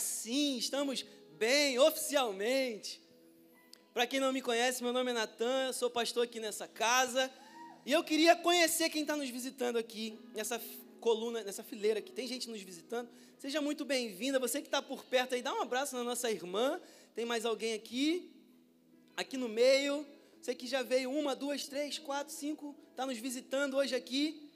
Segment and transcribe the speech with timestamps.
[0.00, 1.04] Sim, estamos
[1.36, 3.00] bem, oficialmente.
[3.92, 7.30] Para quem não me conhece, meu nome é Natan, sou pastor aqui nessa casa.
[7.84, 10.60] E eu queria conhecer quem está nos visitando aqui, nessa
[11.00, 12.12] coluna, nessa fileira aqui.
[12.12, 13.08] Tem gente nos visitando.
[13.38, 14.38] Seja muito bem-vinda.
[14.38, 16.80] Você que está por perto aí, dá um abraço na nossa irmã.
[17.14, 18.30] Tem mais alguém aqui?
[19.16, 20.06] Aqui no meio.
[20.40, 24.48] Você que já veio uma, duas, três, quatro, cinco, está nos visitando hoje aqui.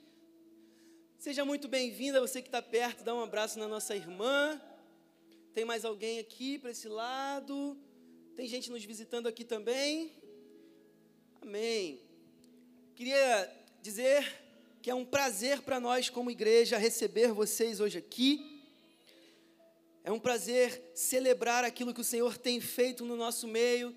[1.17, 2.21] Seja muito bem-vinda.
[2.21, 4.61] Você que está perto, dá um abraço na nossa irmã.
[5.53, 7.77] Tem mais alguém aqui para esse lado?
[8.35, 10.11] Tem gente nos visitando aqui também?
[11.39, 12.01] Amém.
[12.95, 14.41] Queria dizer
[14.81, 18.63] que é um prazer para nós, como igreja, receber vocês hoje aqui.
[20.03, 23.95] É um prazer celebrar aquilo que o Senhor tem feito no nosso meio.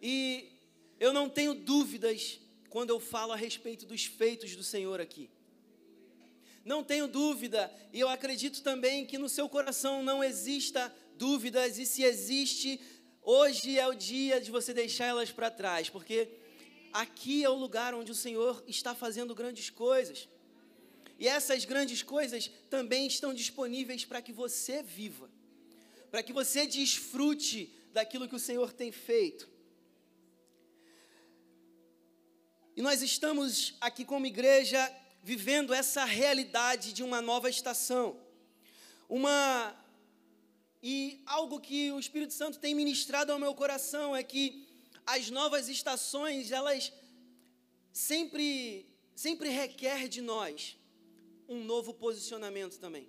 [0.00, 0.52] E
[1.00, 2.38] eu não tenho dúvidas
[2.70, 5.28] quando eu falo a respeito dos feitos do Senhor aqui.
[6.64, 11.84] Não tenho dúvida, e eu acredito também que no seu coração não exista dúvidas, e
[11.84, 12.80] se existe,
[13.20, 16.28] hoje é o dia de você deixar elas para trás, porque
[16.92, 20.28] aqui é o lugar onde o Senhor está fazendo grandes coisas.
[21.18, 25.30] E essas grandes coisas também estão disponíveis para que você viva,
[26.10, 29.48] para que você desfrute daquilo que o Senhor tem feito.
[32.76, 34.90] E nós estamos aqui como igreja
[35.22, 38.20] vivendo essa realidade de uma nova estação.
[39.08, 39.76] Uma
[40.82, 44.66] e algo que o Espírito Santo tem ministrado ao meu coração é que
[45.06, 46.92] as novas estações, elas
[47.92, 50.76] sempre sempre requer de nós
[51.48, 53.08] um novo posicionamento também.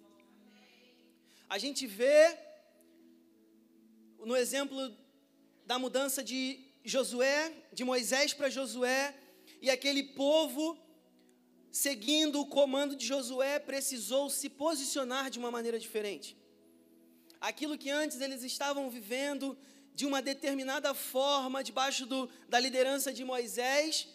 [1.50, 2.38] A gente vê
[4.20, 4.96] no exemplo
[5.66, 9.16] da mudança de Josué, de Moisés para Josué,
[9.62, 10.78] e aquele povo
[11.74, 16.38] seguindo o comando de Josué, precisou se posicionar de uma maneira diferente.
[17.42, 19.58] Aquilo que antes eles estavam vivendo
[19.96, 24.08] de uma determinada forma, debaixo do, da liderança de Moisés,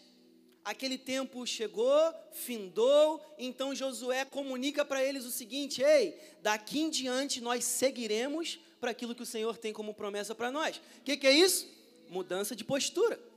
[0.65, 7.41] aquele tempo chegou, findou, então Josué comunica para eles o seguinte: ei, daqui em diante
[7.41, 10.77] nós seguiremos para aquilo que o Senhor tem como promessa para nós.
[10.77, 11.69] O que, que é isso?
[12.09, 13.28] Mudança de postura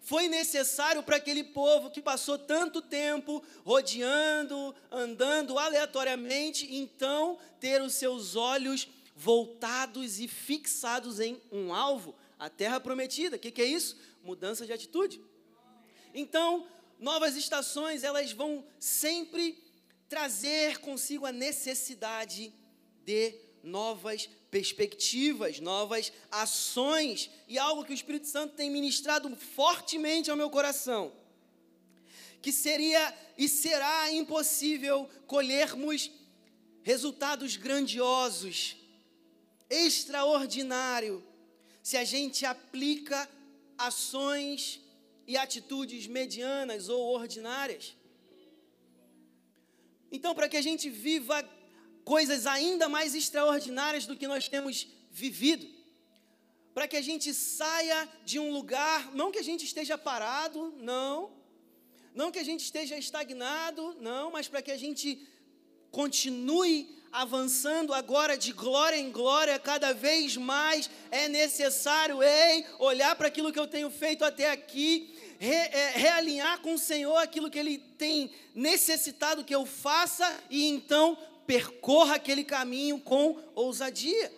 [0.00, 7.94] foi necessário para aquele povo que passou tanto tempo rodeando, andando aleatoriamente, então ter os
[7.94, 13.36] seus olhos voltados e fixados em um alvo, a terra prometida.
[13.36, 13.98] O que, que é isso?
[14.24, 15.20] Mudança de atitude.
[16.14, 16.66] Então,
[16.98, 19.62] novas estações, elas vão sempre
[20.08, 22.52] trazer consigo a necessidade
[23.04, 30.36] de novas perspectivas, novas ações e algo que o Espírito Santo tem ministrado fortemente ao
[30.36, 31.12] meu coração.
[32.42, 36.10] Que seria e será impossível colhermos
[36.82, 38.76] resultados grandiosos,
[39.68, 41.24] extraordinário,
[41.82, 43.28] se a gente aplica
[43.76, 44.80] ações
[45.26, 47.94] e atitudes medianas ou ordinárias.
[50.10, 51.48] Então, para que a gente viva
[52.04, 55.66] coisas ainda mais extraordinárias do que nós temos vivido.
[56.72, 61.32] Para que a gente saia de um lugar, não que a gente esteja parado, não,
[62.14, 65.26] não que a gente esteja estagnado, não, mas para que a gente
[65.90, 73.28] continue avançando agora de glória em glória, cada vez mais é necessário, ei, olhar para
[73.28, 77.58] aquilo que eu tenho feito até aqui, re, é, realinhar com o Senhor aquilo que
[77.58, 81.18] Ele tem necessitado que eu faça e então
[81.50, 84.32] percorra aquele caminho com ousadia.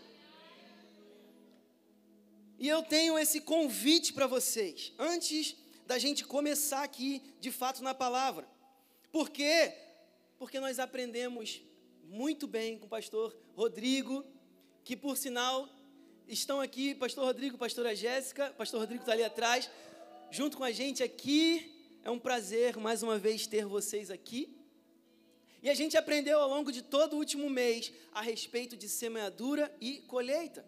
[2.59, 5.55] E eu tenho esse convite para vocês, antes
[5.87, 8.49] da gente começar aqui de fato na palavra.
[9.11, 9.75] Por quê?
[10.39, 11.61] Porque nós aprendemos
[12.05, 14.25] muito bem com o pastor Rodrigo,
[14.83, 15.69] que por sinal
[16.27, 19.71] estão aqui, pastor Rodrigo, pastora Jéssica, pastor Rodrigo está ali atrás,
[20.31, 22.01] junto com a gente aqui.
[22.03, 24.62] É um prazer mais uma vez ter vocês aqui.
[25.63, 29.73] E a gente aprendeu ao longo de todo o último mês a respeito de semeadura
[29.81, 30.67] e colheita.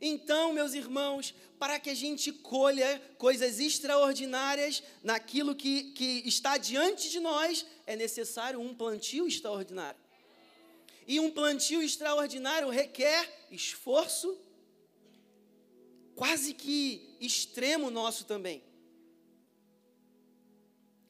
[0.00, 7.10] Então, meus irmãos, para que a gente colha coisas extraordinárias naquilo que, que está diante
[7.10, 9.98] de nós, é necessário um plantio extraordinário.
[11.06, 14.38] E um plantio extraordinário requer esforço,
[16.14, 18.62] quase que extremo nosso também.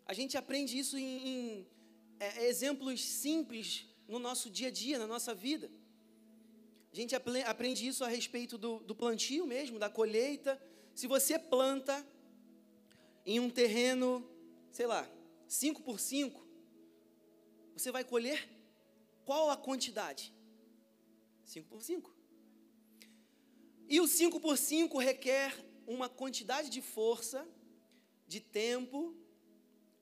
[0.06, 1.66] A gente aprende isso em, em
[2.18, 5.70] é, exemplos simples no nosso dia a dia, na nossa vida.
[6.92, 10.60] A gente aprende isso a respeito do, do plantio mesmo, da colheita.
[10.94, 12.06] Se você planta
[13.24, 14.26] em um terreno,
[14.72, 15.08] sei lá,
[15.46, 16.46] 5 por 5,
[17.74, 18.48] você vai colher
[19.26, 20.32] qual a quantidade?
[21.44, 22.14] 5 por 5.
[23.88, 25.52] E o 5 por 5 requer
[25.86, 27.46] uma quantidade de força,
[28.26, 29.14] de tempo,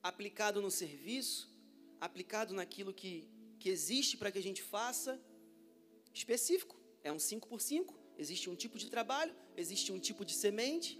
[0.01, 1.54] aplicado no serviço,
[1.99, 3.27] aplicado naquilo que,
[3.59, 5.19] que existe para que a gente faça,
[6.13, 6.75] específico.
[7.03, 10.99] É um 5 por 5, existe um tipo de trabalho, existe um tipo de semente.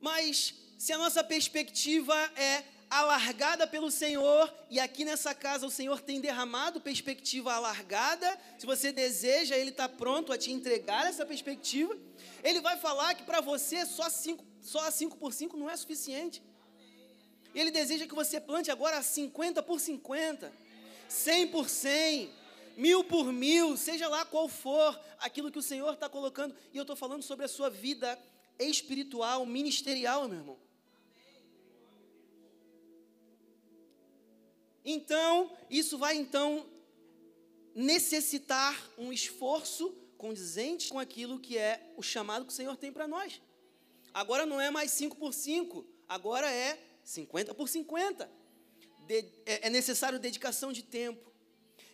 [0.00, 6.00] Mas se a nossa perspectiva é alargada pelo Senhor, e aqui nessa casa o Senhor
[6.00, 11.96] tem derramado perspectiva alargada, se você deseja, Ele está pronto a te entregar essa perspectiva.
[12.42, 16.42] Ele vai falar que para você só 5 só 5 por 5 não é suficiente.
[17.56, 20.52] Ele deseja que você plante agora 50 por 50,
[21.08, 22.30] 100 por 100,
[22.76, 26.54] mil por mil, seja lá qual for aquilo que o Senhor está colocando.
[26.74, 28.18] E eu estou falando sobre a sua vida
[28.58, 30.58] espiritual, ministerial, meu irmão.
[34.84, 36.66] Então, isso vai então
[37.74, 43.08] necessitar um esforço condizente com aquilo que é o chamado que o Senhor tem para
[43.08, 43.40] nós.
[44.12, 48.28] Agora não é mais 5 por 5, agora é 50 por 50.
[49.06, 51.32] De, é, é, necessário dedicação de tempo,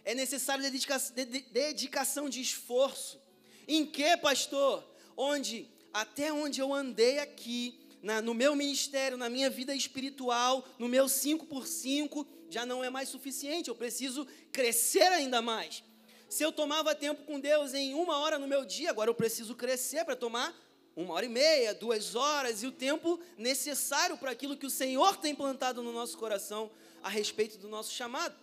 [0.03, 3.20] é necessário dedica, de, dedicação de esforço.
[3.69, 4.82] Em que, pastor?
[5.14, 10.88] Onde, até onde eu andei aqui, na, no meu ministério, na minha vida espiritual, no
[10.88, 15.85] meu 5 por 5, já não é mais suficiente, eu preciso crescer ainda mais.
[16.29, 19.55] Se eu tomava tempo com Deus em uma hora no meu dia, agora eu preciso
[19.55, 20.56] crescer para tomar
[20.94, 25.16] uma hora e meia, duas horas, e o tempo necessário para aquilo que o Senhor
[25.16, 26.70] tem plantado no nosso coração
[27.02, 28.36] a respeito do nosso chamado,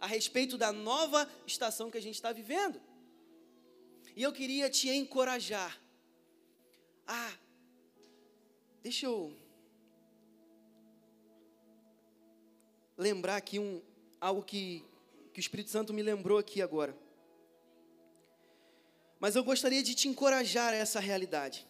[0.00, 2.80] a respeito da nova estação que a gente está vivendo.
[4.16, 5.80] E eu queria te encorajar.
[7.06, 7.32] Ah,
[8.82, 9.36] deixa eu
[12.96, 13.82] lembrar aqui um,
[14.20, 14.84] algo que,
[15.32, 16.96] que o Espírito Santo me lembrou aqui agora.
[19.18, 21.69] Mas eu gostaria de te encorajar a essa realidade.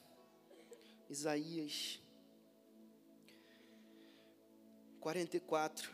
[1.11, 2.01] Isaías
[5.01, 5.91] 44.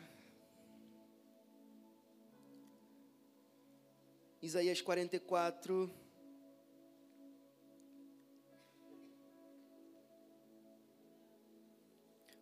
[4.43, 5.91] Isaías 44.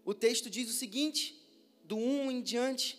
[0.04, 1.40] O texto diz o seguinte:
[1.84, 2.98] do 1 em diante.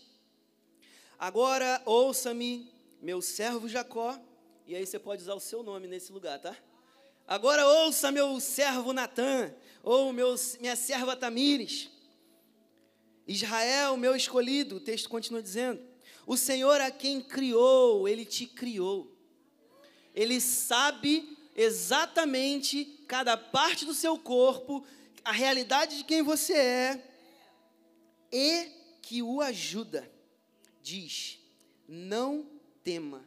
[1.20, 2.72] Agora ouça-me,
[3.02, 4.18] meu servo Jacó,
[4.66, 6.56] e aí você pode usar o seu nome nesse lugar, tá?
[7.28, 9.52] Agora ouça meu servo Natã,
[9.86, 11.92] ou meu, minha serva Tamires.
[13.28, 15.80] Israel, meu escolhido, o texto continua dizendo:
[16.26, 19.16] O Senhor a quem criou, ele te criou.
[20.14, 24.84] Ele sabe exatamente cada parte do seu corpo,
[25.24, 27.12] a realidade de quem você é
[28.32, 28.72] e
[29.04, 30.12] que o ajuda.
[30.82, 31.40] Diz:
[31.88, 32.50] Não
[32.84, 33.24] tema,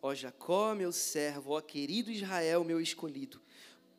[0.00, 3.38] ó Jacó, meu servo, ó querido Israel, meu escolhido,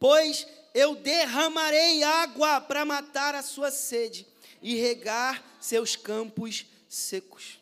[0.01, 4.25] pois eu derramarei água para matar a sua sede
[4.59, 7.59] e regar seus campos secos.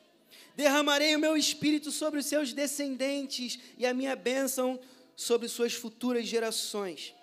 [0.56, 4.80] Derramarei o meu espírito sobre os seus descendentes e a minha bênção
[5.18, 7.14] sobre suas futuras gerações.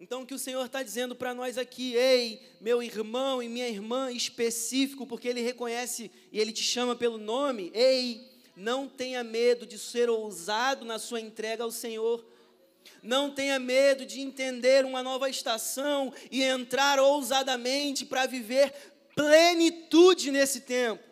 [0.00, 3.68] Então, o que o Senhor está dizendo para nós aqui, ei, meu irmão e minha
[3.68, 9.66] irmã específico, porque Ele reconhece e Ele te chama pelo nome, ei, não tenha medo
[9.66, 12.24] de ser ousado na sua entrega ao Senhor.
[13.02, 18.72] Não tenha medo de entender uma nova estação e entrar ousadamente para viver
[19.14, 21.02] plenitude nesse tempo.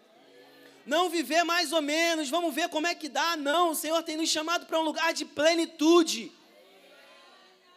[0.84, 3.36] Não viver mais ou menos, vamos ver como é que dá.
[3.36, 6.32] Não, o Senhor tem nos chamado para um lugar de plenitude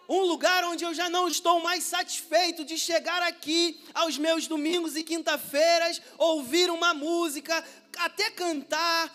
[0.07, 4.95] um lugar onde eu já não estou mais satisfeito de chegar aqui aos meus domingos
[4.95, 7.63] e quinta-feiras, ouvir uma música,
[7.97, 9.11] até cantar,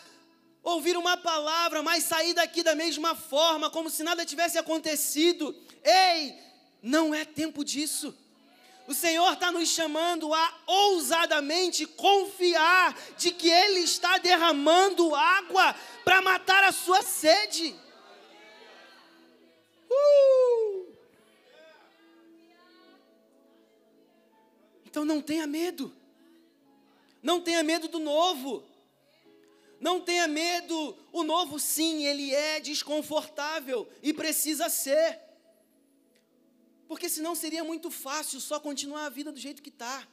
[0.63, 5.55] ouvir uma palavra, mas sair daqui da mesma forma, como se nada tivesse acontecido.
[5.83, 6.35] Ei,
[6.83, 8.17] não é tempo disso.
[8.87, 15.75] O Senhor está nos chamando a ousadamente confiar de que Ele está derramando água
[16.05, 17.75] para matar a sua sede.
[19.89, 20.93] Uh!
[24.85, 25.95] Então não tenha medo.
[27.23, 28.65] Não tenha medo do novo.
[29.81, 30.97] Não tenha medo.
[31.11, 35.19] O novo, sim, ele é desconfortável e precisa ser.
[36.87, 40.07] Porque senão seria muito fácil só continuar a vida do jeito que está.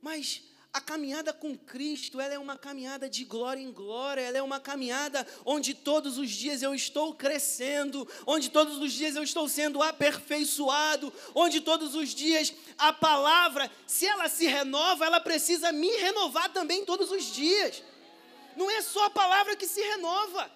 [0.00, 0.42] Mas
[0.76, 4.60] a caminhada com Cristo, ela é uma caminhada de glória em glória, ela é uma
[4.60, 9.82] caminhada onde todos os dias eu estou crescendo, onde todos os dias eu estou sendo
[9.82, 16.52] aperfeiçoado, onde todos os dias a palavra, se ela se renova, ela precisa me renovar
[16.52, 17.82] também todos os dias.
[18.56, 20.50] Não é só a palavra que se renova.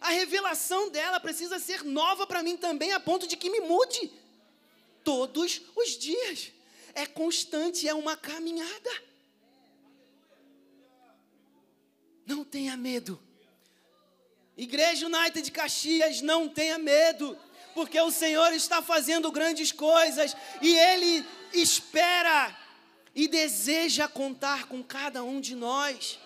[0.00, 4.12] a revelação dela precisa ser nova para mim também, a ponto de que me mude
[5.04, 6.50] todos os dias.
[6.94, 8.90] É constante, é uma caminhada.
[12.26, 13.20] Não tenha medo.
[14.56, 17.38] Igreja United de Caxias, não tenha medo,
[17.74, 22.56] porque o Senhor está fazendo grandes coisas e Ele espera
[23.14, 26.18] e deseja contar com cada um de nós.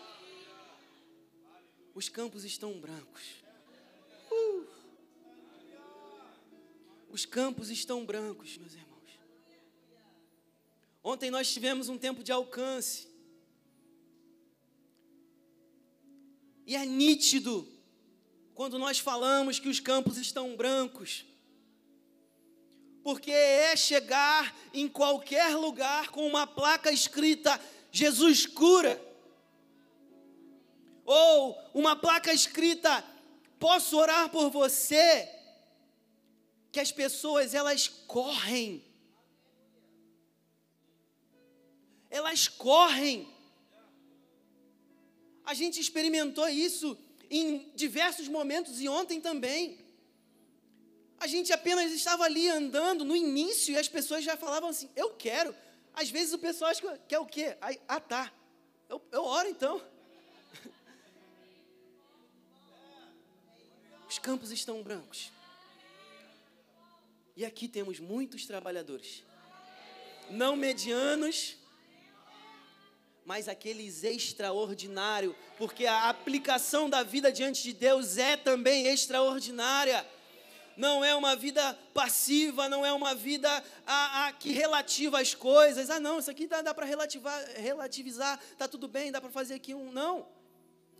[1.96, 3.22] Os campos estão brancos.
[4.30, 4.66] Uh.
[7.08, 9.18] Os campos estão brancos, meus irmãos.
[11.02, 13.08] Ontem nós tivemos um tempo de alcance.
[16.66, 17.66] E é nítido
[18.54, 21.24] quando nós falamos que os campos estão brancos.
[23.02, 27.58] Porque é chegar em qualquer lugar com uma placa escrita
[27.90, 29.05] Jesus cura.
[31.06, 33.02] Ou uma placa escrita
[33.58, 35.26] posso orar por você.
[36.70, 38.84] Que as pessoas elas correm
[42.16, 43.28] elas correm.
[45.44, 46.98] A gente experimentou isso
[47.30, 49.78] em diversos momentos e ontem também.
[51.18, 55.10] A gente apenas estava ali andando no início e as pessoas já falavam assim: Eu
[55.10, 55.54] quero.
[55.94, 57.56] Às vezes o pessoal acha que quer o quê?
[57.88, 58.32] Ah, tá.
[58.88, 59.80] Eu, eu oro então.
[64.16, 65.30] Os campos estão brancos.
[67.36, 69.22] E aqui temos muitos trabalhadores,
[70.30, 71.58] não medianos,
[73.26, 80.06] mas aqueles extraordinário, porque a aplicação da vida diante de Deus é também extraordinária.
[80.78, 85.90] Não é uma vida passiva, não é uma vida a, a, que relativa as coisas.
[85.90, 89.74] Ah, não, isso aqui dá, dá para relativizar, tá tudo bem, dá para fazer aqui
[89.74, 89.92] um.
[89.92, 90.26] Não.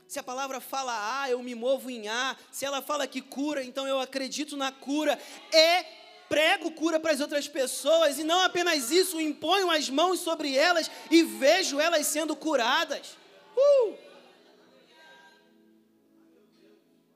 [0.07, 2.37] Se a palavra fala A, eu me movo em A.
[2.51, 5.19] Se ela fala que cura, então eu acredito na cura.
[5.53, 5.85] É
[6.29, 10.91] prego cura para as outras pessoas e não apenas isso, imponho as mãos sobre elas
[11.11, 13.17] e vejo elas sendo curadas.
[13.57, 13.97] Uh!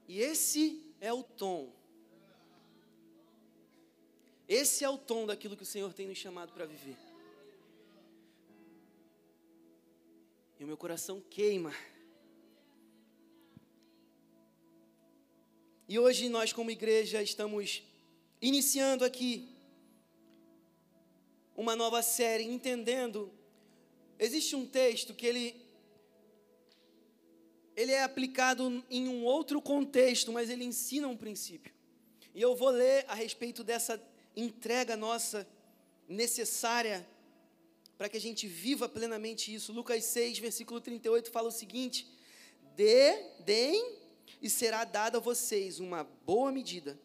[0.09, 1.73] E esse é o tom.
[4.49, 6.97] Esse é o tom daquilo que o Senhor tem nos chamado para viver.
[10.59, 11.73] E o meu coração queima.
[15.91, 17.83] E hoje nós, como igreja, estamos
[18.41, 19.49] iniciando aqui
[21.57, 23.29] uma nova série, entendendo.
[24.17, 25.61] Existe um texto que ele
[27.75, 31.75] ele é aplicado em um outro contexto, mas ele ensina um princípio.
[32.37, 34.01] E eu vou ler a respeito dessa
[34.37, 35.45] entrega nossa
[36.09, 37.05] necessária
[37.99, 39.73] para que a gente viva plenamente isso.
[39.73, 42.07] Lucas 6, versículo 38 fala o seguinte:
[42.77, 44.00] Dê, deem
[44.41, 46.99] e será dada a vocês uma boa medida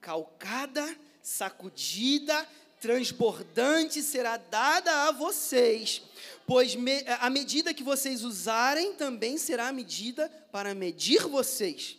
[0.00, 2.48] calcada, sacudida,
[2.80, 6.02] transbordante será dada a vocês,
[6.46, 11.98] pois me, a medida que vocês usarem também será a medida para medir vocês.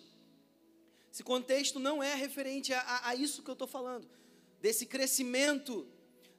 [1.12, 4.08] Esse contexto não é referente a, a, a isso que eu estou falando,
[4.62, 5.86] desse crescimento,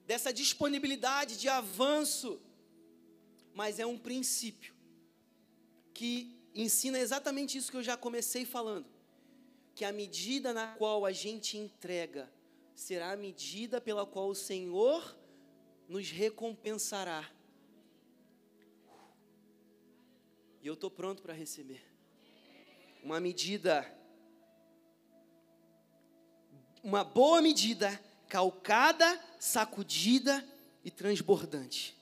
[0.06, 2.40] dessa disponibilidade de avanço,
[3.52, 4.72] mas é um princípio
[5.92, 8.86] que ensina exatamente isso que eu já comecei falando
[9.78, 12.28] que a medida na qual a gente entrega
[12.74, 15.16] será a medida pela qual o Senhor
[15.88, 17.28] nos recompensará.
[20.60, 21.80] E eu estou pronto para receber.
[23.02, 23.86] Uma medida,
[26.82, 30.44] uma boa medida, calcada, sacudida
[30.84, 31.97] e transbordante.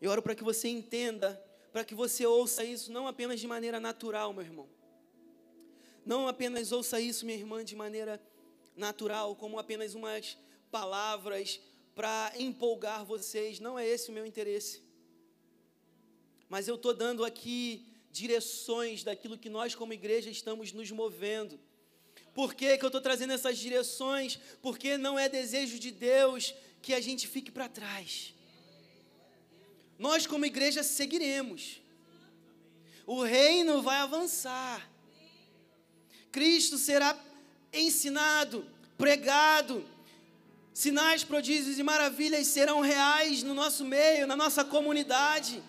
[0.00, 3.78] Eu oro para que você entenda para que você ouça isso não apenas de maneira
[3.78, 4.68] natural, meu irmão.
[6.04, 8.20] Não apenas ouça isso, minha irmã, de maneira
[8.74, 10.38] natural, como apenas umas
[10.70, 11.60] palavras
[11.94, 13.60] para empolgar vocês.
[13.60, 14.82] Não é esse o meu interesse.
[16.48, 21.60] Mas eu estou dando aqui direções daquilo que nós, como igreja, estamos nos movendo.
[22.32, 24.38] Por que, que eu estou trazendo essas direções?
[24.62, 28.34] Porque não é desejo de Deus que a gente fique para trás
[29.98, 31.82] nós, como igreja, seguiremos.
[33.04, 34.88] O reino vai avançar.
[36.30, 37.18] Cristo será
[37.72, 38.64] ensinado,
[38.96, 39.84] pregado.
[40.72, 45.60] Sinais, prodígios e maravilhas serão reais no nosso meio, na nossa comunidade.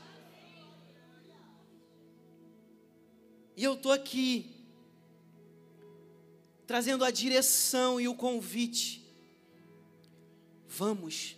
[3.57, 4.55] E eu estou aqui,
[6.67, 9.03] trazendo a direção e o convite.
[10.67, 11.35] Vamos,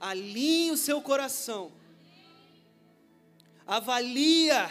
[0.00, 1.72] alinhe o seu coração
[3.66, 4.70] avalia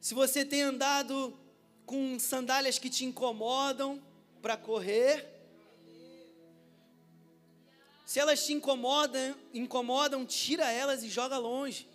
[0.00, 1.32] se você tem andado
[1.86, 4.02] com sandálias que te incomodam
[4.42, 5.28] para correr,
[8.04, 11.88] se elas te incomodam, incomodam, tira elas e joga longe.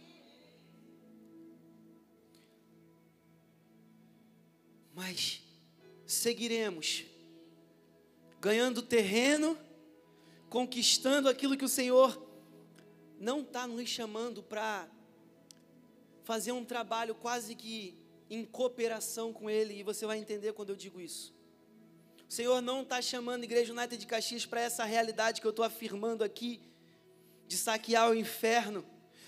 [4.96, 5.42] Mas
[6.06, 7.04] seguiremos
[8.40, 9.58] ganhando terreno,
[10.50, 12.26] conquistando aquilo que o Senhor
[13.20, 14.88] não está nos chamando para
[16.28, 17.98] fazer um trabalho quase que
[18.30, 21.34] em cooperação com Ele, e você vai entender quando eu digo isso.
[22.30, 25.52] O Senhor não está chamando a Igreja United de Caxias para essa realidade que eu
[25.52, 26.60] estou afirmando aqui,
[27.48, 28.86] de saquear o inferno,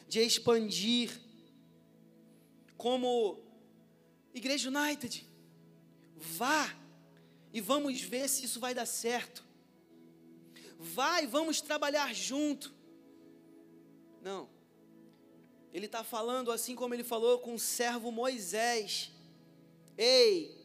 [0.10, 1.10] de expandir.
[2.76, 3.40] Como
[4.34, 5.26] Igreja United,
[6.18, 6.76] vá
[7.54, 9.42] e vamos ver se isso vai dar certo.
[10.78, 12.74] Vá e vamos trabalhar junto.
[14.22, 14.59] Não.
[15.74, 19.12] Ele está falando assim como ele falou com o servo Moisés:
[19.98, 20.58] Ei,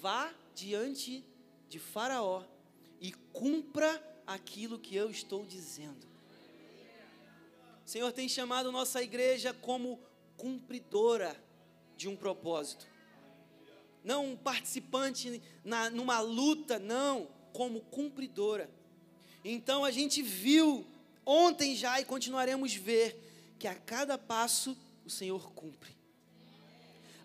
[0.00, 1.24] vá diante
[1.68, 2.44] de Faraó
[3.00, 6.06] e cumpra aquilo que eu estou dizendo.
[7.86, 9.98] O Senhor tem chamado nossa igreja como
[10.36, 11.36] cumpridora
[11.96, 12.86] de um propósito,
[14.04, 18.70] não um participante na, numa luta, não, como cumpridora.
[19.44, 20.86] Então a gente viu
[21.24, 23.29] ontem já e continuaremos ver
[23.60, 24.74] que a cada passo
[25.04, 25.94] o Senhor cumpre.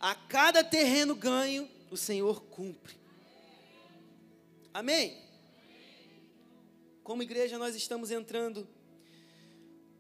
[0.02, 2.94] A cada terreno ganho, o Senhor cumpre.
[4.74, 5.18] Amém?
[7.06, 8.68] Como igreja, nós estamos entrando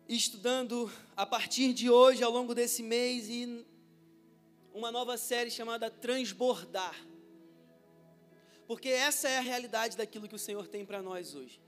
[0.09, 3.65] estudando a partir de hoje, ao longo desse mês, e
[4.73, 6.95] uma nova série chamada Transbordar.
[8.67, 11.61] Porque essa é a realidade daquilo que o Senhor tem para nós hoje.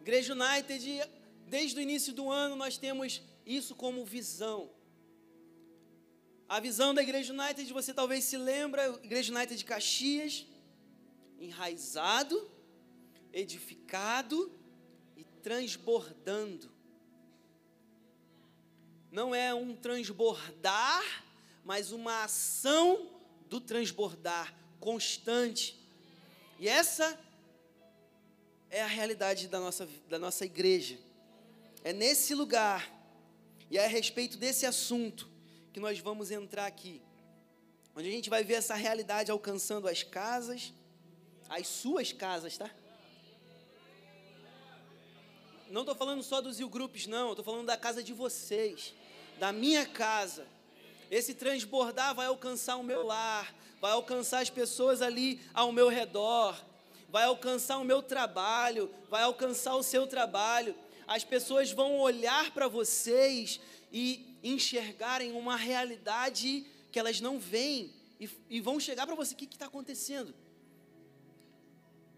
[0.00, 1.02] Igreja United
[1.50, 4.70] Desde o início do ano nós temos isso como visão.
[6.48, 10.46] A visão da Igreja United, você talvez se lembra, Igreja United de Caxias,
[11.40, 12.48] enraizado,
[13.32, 14.52] edificado
[15.16, 16.70] e transbordando.
[19.10, 21.02] Não é um transbordar,
[21.64, 23.10] mas uma ação
[23.48, 25.76] do transbordar constante.
[26.60, 27.18] E essa
[28.70, 31.09] é a realidade da nossa, da nossa igreja.
[31.82, 32.90] É nesse lugar
[33.70, 35.28] e é a respeito desse assunto
[35.72, 37.00] que nós vamos entrar aqui.
[37.96, 40.72] Onde a gente vai ver essa realidade alcançando as casas,
[41.48, 42.70] as suas casas, tá?
[45.70, 47.30] Não estou falando só dos grupos, não.
[47.30, 48.92] Estou falando da casa de vocês,
[49.38, 50.46] da minha casa.
[51.10, 56.60] Esse transbordar vai alcançar o meu lar, vai alcançar as pessoas ali ao meu redor,
[57.08, 60.74] vai alcançar o meu trabalho, vai alcançar o seu trabalho
[61.10, 63.60] as pessoas vão olhar para vocês
[63.92, 69.36] e enxergarem uma realidade que elas não veem e, e vão chegar para você: o
[69.36, 70.32] que está acontecendo?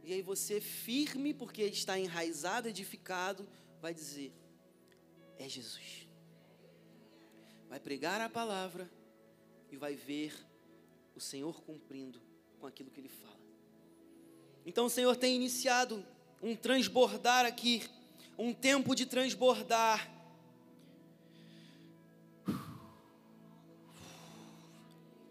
[0.04, 3.48] E aí você, firme, porque está enraizado, edificado,
[3.80, 4.30] vai dizer:
[5.38, 6.06] é Jesus.
[7.70, 8.92] Vai pregar a palavra
[9.70, 10.34] e vai ver
[11.16, 12.20] o Senhor cumprindo
[12.60, 13.40] com aquilo que ele fala.
[14.66, 16.04] Então o Senhor tem iniciado
[16.42, 17.88] um transbordar aqui
[18.42, 20.10] um tempo de transbordar.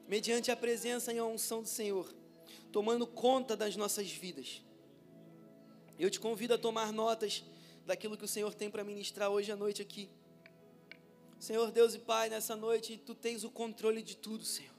[0.07, 2.07] Mediante a presença e a unção do Senhor,
[2.71, 4.61] tomando conta das nossas vidas.
[5.99, 7.43] Eu te convido a tomar notas
[7.85, 10.09] daquilo que o Senhor tem para ministrar hoje à noite aqui.
[11.37, 14.73] Senhor Deus e Pai, nessa noite tu tens o controle de tudo, Senhor.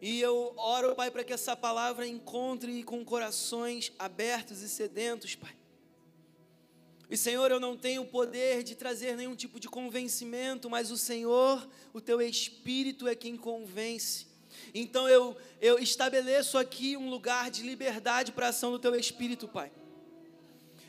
[0.00, 5.59] E eu oro, Pai, para que essa palavra encontre com corações abertos e sedentos, Pai.
[7.10, 10.96] E Senhor, eu não tenho o poder de trazer nenhum tipo de convencimento, mas o
[10.96, 14.28] Senhor, o teu Espírito é quem convence.
[14.72, 19.48] Então eu, eu estabeleço aqui um lugar de liberdade para a ação do teu Espírito,
[19.48, 19.72] Pai.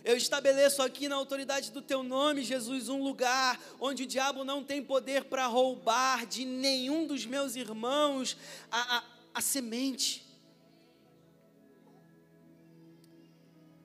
[0.04, 4.64] Eu estabeleço aqui na autoridade do teu nome, Jesus, um lugar onde o diabo não
[4.64, 8.38] tem poder para roubar de nenhum dos meus irmãos
[8.70, 9.04] a, a,
[9.36, 10.24] a semente.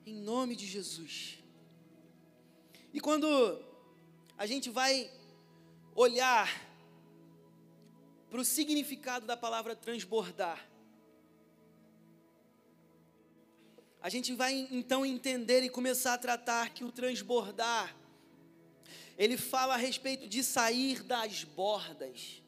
[0.05, 1.36] Em nome de Jesus.
[2.93, 3.61] E quando
[4.37, 5.11] a gente vai
[5.95, 6.49] olhar
[8.29, 10.67] para o significado da palavra transbordar,
[14.01, 17.95] a gente vai então entender e começar a tratar que o transbordar,
[19.17, 22.41] ele fala a respeito de sair das bordas,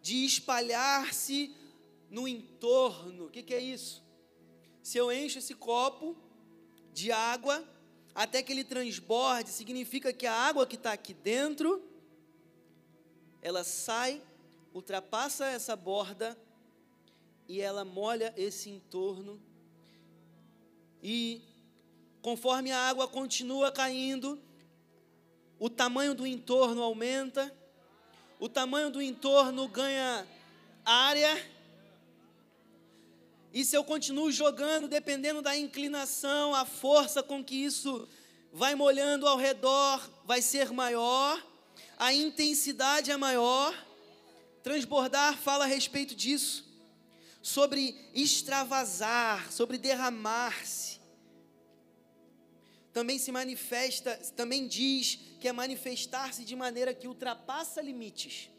[0.00, 1.54] de espalhar-se
[2.08, 3.26] no entorno.
[3.26, 4.02] O que, que é isso?
[4.82, 6.16] Se eu encho esse copo
[6.92, 7.62] de água,
[8.14, 11.82] até que ele transborde, significa que a água que está aqui dentro,
[13.42, 14.22] ela sai
[14.72, 16.38] ultrapassa essa borda
[17.48, 19.40] e ela molha esse entorno.
[21.02, 21.42] E
[22.22, 24.40] conforme a água continua caindo,
[25.58, 27.54] o tamanho do entorno aumenta,
[28.38, 30.26] o tamanho do entorno ganha
[30.84, 31.59] área.
[33.52, 38.08] E se eu continuo jogando, dependendo da inclinação, a força com que isso
[38.52, 41.44] vai molhando ao redor vai ser maior,
[41.98, 43.74] a intensidade é maior.
[44.62, 46.64] Transbordar fala a respeito disso,
[47.42, 51.00] sobre extravasar, sobre derramar-se.
[52.92, 58.50] Também se manifesta, também diz que é manifestar-se de maneira que ultrapassa limites.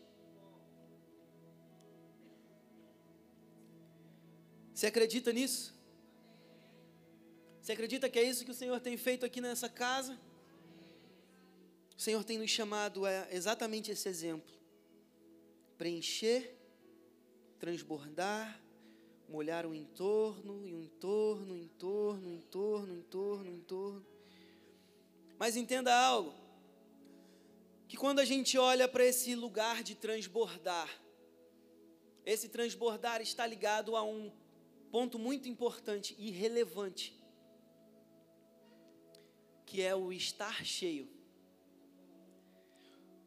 [4.82, 5.76] Você acredita nisso?
[7.62, 10.20] Você acredita que é isso que o Senhor tem feito aqui nessa casa?
[11.96, 14.52] O Senhor tem nos chamado a exatamente esse exemplo:
[15.78, 16.58] preencher,
[17.60, 18.60] transbordar,
[19.30, 24.06] molhar o entorno, e o entorno, entorno, entorno, entorno, entorno.
[25.38, 26.34] Mas entenda algo:
[27.88, 30.90] que quando a gente olha para esse lugar de transbordar,
[32.26, 34.41] esse transbordar está ligado a um
[34.92, 37.18] ponto muito importante e relevante,
[39.66, 41.10] que é o estar cheio.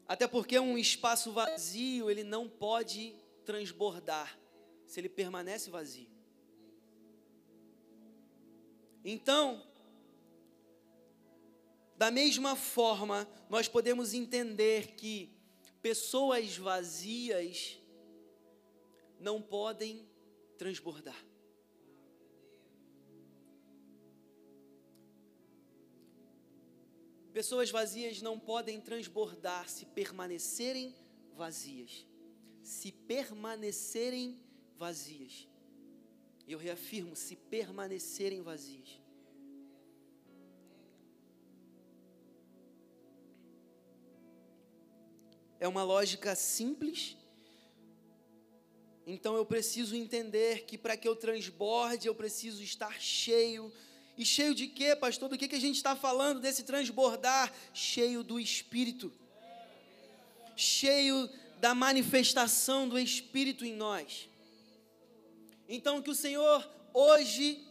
[0.07, 4.38] Até porque um espaço vazio, ele não pode transbordar
[4.87, 6.09] se ele permanece vazio.
[9.03, 9.66] Então,
[11.96, 15.33] da mesma forma, nós podemos entender que
[15.81, 17.79] pessoas vazias
[19.18, 20.07] não podem
[20.59, 21.34] transbordar.
[27.35, 30.94] Pessoas vazias não podem transbordar se permanecerem
[31.35, 32.07] vazias.
[32.62, 34.38] Se permanecerem
[34.77, 35.49] vazias.
[36.47, 39.01] Eu reafirmo, se permanecerem vazias.
[45.59, 47.16] É uma lógica simples.
[49.05, 53.73] Então eu preciso entender que para que eu transborde, eu preciso estar cheio
[54.16, 55.29] e cheio de quê, pastor?
[55.29, 57.53] Do que, que a gente está falando desse transbordar?
[57.72, 59.12] Cheio do Espírito.
[60.57, 64.29] Cheio da manifestação do Espírito em nós.
[65.68, 67.66] Então, que o Senhor hoje,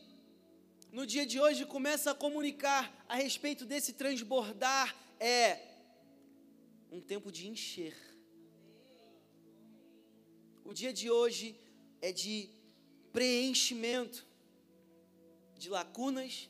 [0.91, 5.59] no dia de hoje, começa a comunicar a respeito desse transbordar é
[6.91, 7.95] um tempo de encher.
[10.65, 11.55] O dia de hoje
[12.01, 12.49] é de
[13.13, 14.25] preenchimento
[15.63, 16.49] de lacunas,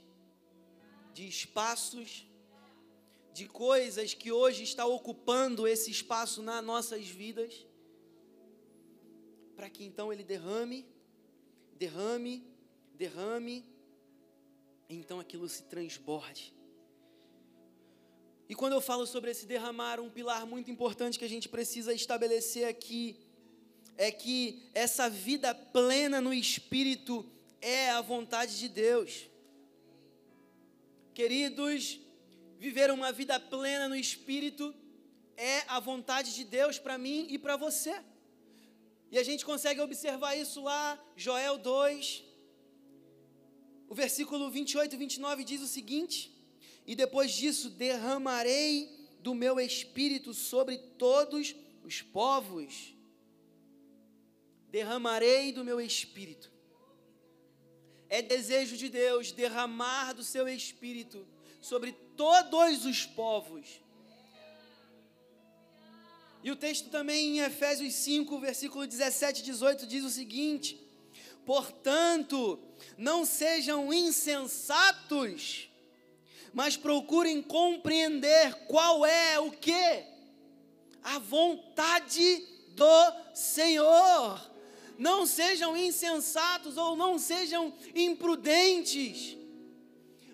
[1.13, 2.25] de espaços,
[3.31, 7.53] de coisas que hoje está ocupando esse espaço nas nossas vidas,
[9.55, 10.87] para que então ele derrame,
[11.77, 12.43] derrame,
[12.95, 13.63] derrame,
[14.89, 16.51] e então aquilo se transborde.
[18.49, 21.93] E quando eu falo sobre esse derramar, um pilar muito importante que a gente precisa
[21.93, 23.15] estabelecer aqui
[23.95, 27.31] é que essa vida plena no espírito
[27.63, 29.29] é a vontade de Deus.
[31.13, 31.97] Queridos,
[32.59, 34.75] viver uma vida plena no Espírito
[35.37, 37.95] é a vontade de Deus para mim e para você.
[39.09, 42.23] E a gente consegue observar isso lá, Joel 2,
[43.87, 46.35] o versículo 28 e 29 diz o seguinte:
[46.85, 52.93] E depois disso derramarei do meu espírito sobre todos os povos.
[54.69, 56.52] Derramarei do meu espírito
[58.13, 61.27] é desejo de Deus derramar do seu espírito
[61.59, 63.81] sobre todos os povos.
[66.43, 70.79] E o texto também em Efésios 5, versículo 17 e 18 diz o seguinte:
[71.43, 72.59] Portanto,
[72.99, 75.67] não sejam insensatos,
[76.53, 80.03] mas procurem compreender qual é o que?
[81.01, 84.52] A vontade do Senhor
[84.97, 89.37] não sejam insensatos ou não sejam imprudentes,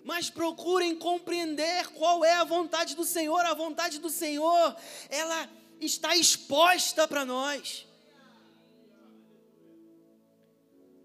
[0.04, 3.40] mas procurem compreender qual é a vontade do Senhor.
[3.40, 4.76] A vontade do Senhor,
[5.08, 5.48] ela
[5.80, 7.86] está exposta para nós.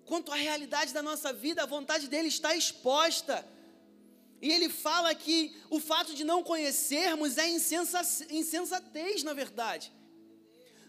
[0.05, 3.45] Quanto à realidade da nossa vida, a vontade dele está exposta.
[4.41, 9.91] E ele fala que o fato de não conhecermos é insensatez, na verdade.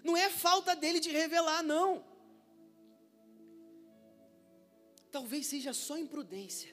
[0.05, 2.05] Não é falta dele de revelar, não.
[5.17, 6.71] Talvez seja só imprudência.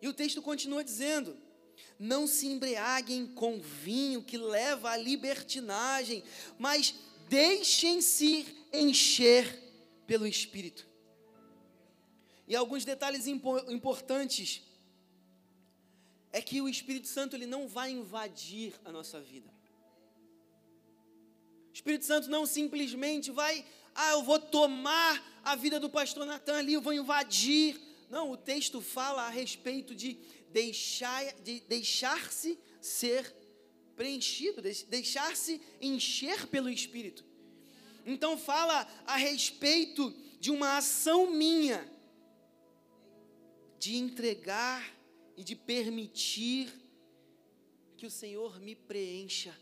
[0.00, 1.36] E o texto continua dizendo:
[1.98, 6.24] Não se embriaguem com vinho que leva à libertinagem,
[6.58, 6.94] mas
[7.28, 9.44] deixem-se encher
[10.06, 10.88] pelo Espírito.
[12.48, 14.62] E alguns detalhes importantes
[16.32, 19.50] é que o Espírito Santo ele não vai invadir a nossa vida.
[21.70, 26.56] O Espírito Santo não simplesmente vai, ah, eu vou tomar a vida do pastor Natan
[26.56, 27.80] ali, eu vou invadir.
[28.10, 30.18] Não, o texto fala a respeito de
[30.50, 33.34] deixar de deixar-se ser
[33.96, 37.24] preenchido, deixar-se encher pelo Espírito.
[38.04, 41.88] Então fala a respeito de uma ação minha
[43.78, 44.94] de entregar
[45.36, 46.72] e de permitir
[47.96, 49.56] que o Senhor me preencha,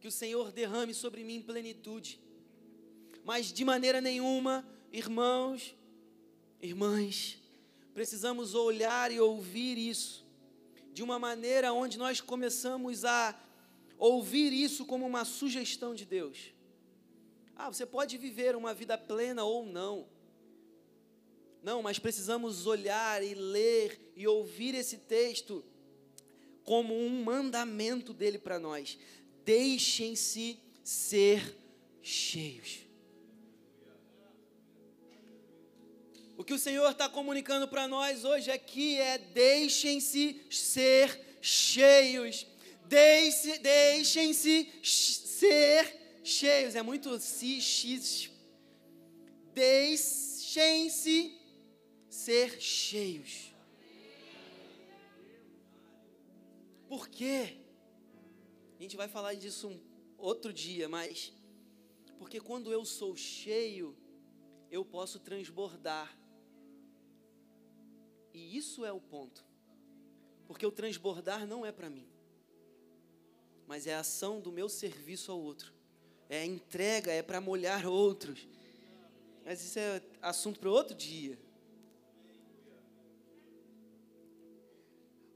[0.00, 2.20] que o Senhor derrame sobre mim plenitude.
[3.26, 5.74] Mas de maneira nenhuma, irmãos,
[6.62, 7.36] irmãs,
[7.92, 10.24] precisamos olhar e ouvir isso
[10.92, 13.36] de uma maneira onde nós começamos a
[13.98, 16.54] ouvir isso como uma sugestão de Deus.
[17.56, 20.06] Ah, você pode viver uma vida plena ou não.
[21.64, 25.64] Não, mas precisamos olhar e ler e ouvir esse texto
[26.62, 28.96] como um mandamento dele para nós.
[29.44, 31.58] Deixem-se ser
[32.00, 32.85] cheios.
[36.36, 42.46] O que o Senhor está comunicando para nós hoje aqui é: deixem-se ser cheios.
[42.84, 46.74] Deixem-se ser cheios.
[46.74, 48.30] É muito si, x.
[49.54, 51.34] Deixem-se
[52.10, 53.52] ser cheios.
[56.86, 57.56] Por quê?
[58.78, 59.80] A gente vai falar disso um
[60.18, 61.32] outro dia, mas
[62.18, 63.96] porque quando eu sou cheio,
[64.70, 66.25] eu posso transbordar.
[68.36, 69.42] E isso é o ponto.
[70.46, 72.06] Porque o transbordar não é para mim,
[73.66, 75.72] mas é a ação do meu serviço ao outro.
[76.28, 78.46] É a entrega, é para molhar outros.
[79.42, 81.38] Mas isso é assunto para outro dia.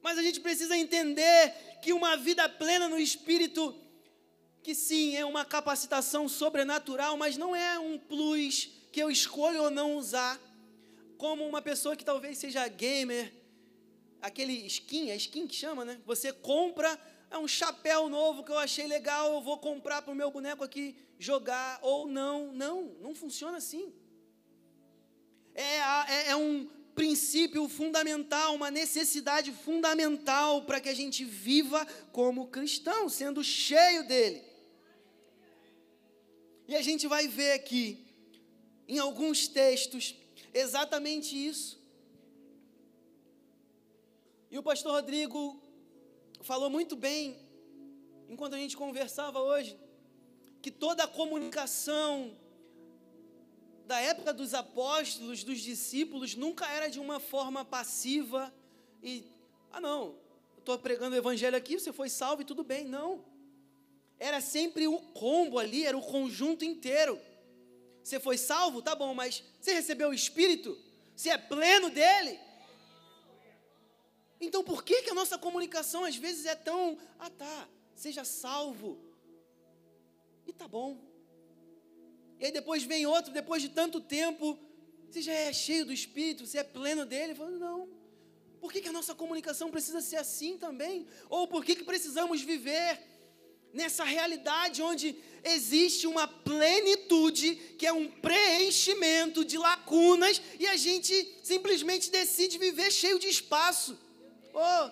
[0.03, 3.75] Mas a gente precisa entender que uma vida plena no Espírito,
[4.63, 9.71] que sim, é uma capacitação sobrenatural, mas não é um plus que eu escolho ou
[9.71, 10.39] não usar.
[11.21, 13.31] Como uma pessoa que talvez seja gamer,
[14.23, 16.01] aquele skin, é skin que chama, né?
[16.07, 16.99] Você compra,
[17.31, 20.65] é um chapéu novo que eu achei legal, eu vou comprar para o meu boneco
[20.65, 22.51] aqui jogar, ou não.
[22.55, 23.93] Não, não funciona assim.
[25.55, 25.77] É,
[26.17, 33.11] é, é um princípio fundamental, uma necessidade fundamental para que a gente viva como cristão,
[33.11, 34.43] sendo cheio dele.
[36.67, 38.07] E a gente vai ver aqui,
[38.89, 40.15] em alguns textos,
[40.53, 41.81] exatamente isso.
[44.51, 45.61] E o pastor Rodrigo
[46.43, 47.39] falou muito bem,
[48.29, 49.79] enquanto a gente conversava hoje,
[50.61, 52.37] que toda a comunicação
[53.87, 58.53] da época dos apóstolos, dos discípulos, nunca era de uma forma passiva
[59.03, 59.25] e,
[59.73, 60.17] ah, não,
[60.59, 62.85] estou pregando o evangelho aqui, você foi salvo e tudo bem.
[62.85, 63.25] Não.
[64.19, 67.19] Era sempre o combo ali, era o conjunto inteiro.
[68.03, 68.83] Você foi salvo?
[68.83, 70.79] Tá bom, mas você recebeu o Espírito?
[71.15, 72.39] Você é pleno dele?
[74.41, 78.99] Então por que, que a nossa comunicação às vezes é tão, ah tá, seja salvo.
[80.47, 80.99] E tá bom.
[82.39, 84.59] E aí depois vem outro, depois de tanto tempo,
[85.11, 87.35] você já é cheio do Espírito, você é pleno dele.
[87.35, 87.89] Falando, não.
[88.61, 91.07] Por que, que a nossa comunicação precisa ser assim também?
[91.29, 92.99] Ou por que, que precisamos viver
[93.73, 101.13] nessa realidade onde existe uma plenitude, que é um preenchimento de lacunas, e a gente
[101.43, 103.99] simplesmente decide viver cheio de espaço?
[104.53, 104.91] Oh,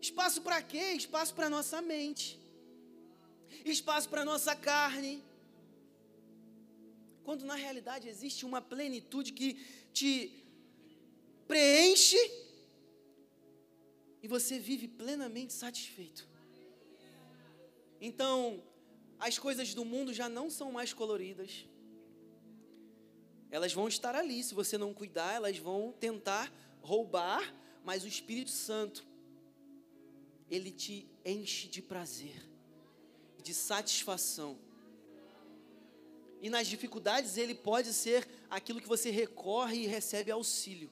[0.00, 0.92] espaço para quê?
[0.92, 2.44] Espaço para nossa mente
[3.64, 5.22] espaço para nossa carne.
[7.24, 9.54] Quando na realidade existe uma plenitude que
[9.92, 10.44] te
[11.48, 12.18] preenche
[14.24, 16.26] e você vive plenamente satisfeito.
[18.00, 18.64] Então,
[19.18, 21.66] as coisas do mundo já não são mais coloridas.
[23.50, 28.50] Elas vão estar ali, se você não cuidar, elas vão tentar roubar, mas o Espírito
[28.50, 29.06] Santo,
[30.50, 32.48] ele te enche de prazer
[33.42, 34.58] de satisfação.
[36.40, 40.90] E nas dificuldades ele pode ser aquilo que você recorre e recebe auxílio.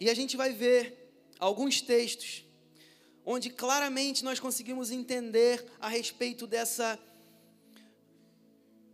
[0.00, 2.44] E a gente vai ver alguns textos
[3.24, 6.98] onde claramente nós conseguimos entender a respeito dessa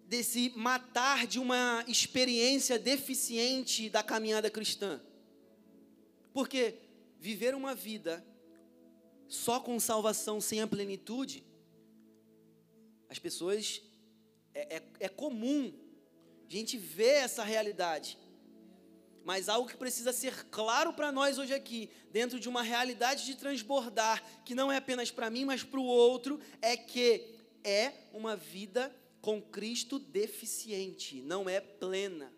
[0.07, 5.01] desse matar de uma experiência deficiente da caminhada cristã.
[6.33, 6.75] Porque
[7.21, 8.25] viver uma vida
[9.29, 11.45] só com salvação sem a plenitude,
[13.09, 13.83] as pessoas.
[14.53, 15.73] É, é, é comum
[16.45, 18.19] a gente ver essa realidade.
[19.25, 23.35] Mas algo que precisa ser claro para nós hoje aqui, dentro de uma realidade de
[23.35, 28.35] transbordar, que não é apenas para mim, mas para o outro, é que é uma
[28.35, 32.33] vida com Cristo deficiente, não é plena,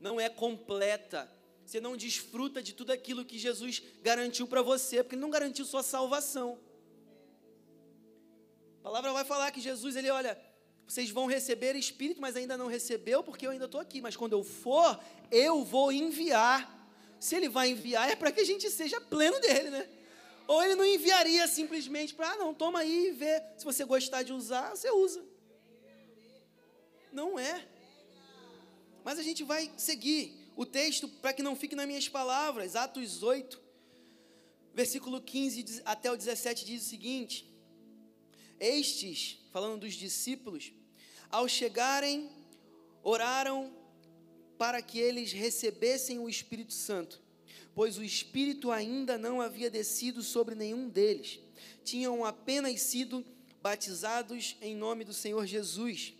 [0.00, 1.30] não é completa.
[1.64, 5.64] Você não desfruta de tudo aquilo que Jesus garantiu para você, porque Ele não garantiu
[5.64, 6.58] sua salvação.
[8.80, 10.40] A palavra vai falar que Jesus, ele olha,
[10.90, 14.00] vocês vão receber Espírito, mas ainda não recebeu, porque eu ainda estou aqui.
[14.00, 14.98] Mas quando eu for,
[15.30, 16.68] eu vou enviar.
[17.20, 19.88] Se Ele vai enviar, é para que a gente seja pleno dele, né?
[20.48, 23.40] Ou Ele não enviaria simplesmente para, ah, não, toma aí e vê.
[23.56, 25.24] Se você gostar de usar, você usa.
[27.12, 27.68] Não é.
[29.04, 32.74] Mas a gente vai seguir o texto para que não fique nas minhas palavras.
[32.74, 33.62] Atos 8,
[34.74, 37.48] versículo 15 até o 17 diz o seguinte:
[38.58, 40.72] Estes, falando dos discípulos,
[41.30, 42.28] ao chegarem,
[43.02, 43.72] oraram
[44.58, 47.20] para que eles recebessem o Espírito Santo,
[47.74, 51.40] pois o Espírito ainda não havia descido sobre nenhum deles.
[51.84, 53.24] Tinham apenas sido
[53.62, 56.14] batizados em nome do Senhor Jesus.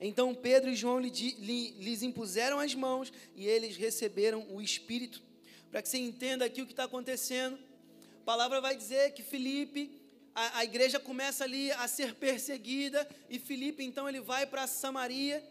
[0.00, 5.22] Então Pedro e João lhes impuseram as mãos e eles receberam o Espírito.
[5.70, 7.58] Para que você entenda aqui o que está acontecendo,
[8.20, 10.01] a palavra vai dizer que Felipe,
[10.34, 15.42] a, a igreja começa ali a ser perseguida, e Felipe então ele vai para Samaria,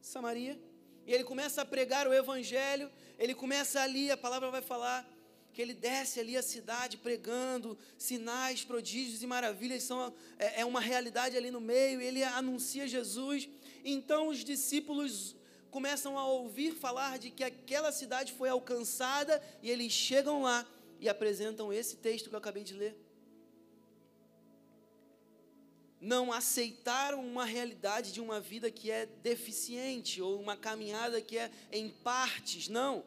[0.00, 0.60] Samaria,
[1.06, 5.08] e ele começa a pregar o Evangelho, ele começa ali, a palavra vai falar,
[5.52, 10.80] que ele desce ali a cidade pregando, sinais, prodígios e maravilhas são é, é uma
[10.80, 13.48] realidade ali no meio, ele anuncia Jesus.
[13.84, 15.36] Então os discípulos
[15.70, 20.66] começam a ouvir falar de que aquela cidade foi alcançada e eles chegam lá
[21.00, 22.96] e apresentam esse texto que eu acabei de ler.
[26.02, 31.48] Não aceitaram uma realidade de uma vida que é deficiente ou uma caminhada que é
[31.70, 33.04] em partes, não,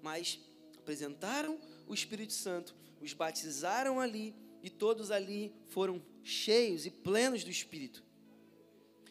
[0.00, 0.40] mas
[0.78, 7.50] apresentaram o Espírito Santo, os batizaram ali e todos ali foram cheios e plenos do
[7.50, 8.02] Espírito.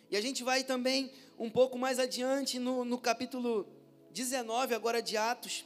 [0.09, 3.67] E a gente vai também um pouco mais adiante no, no capítulo
[4.09, 5.63] 19, agora de Atos.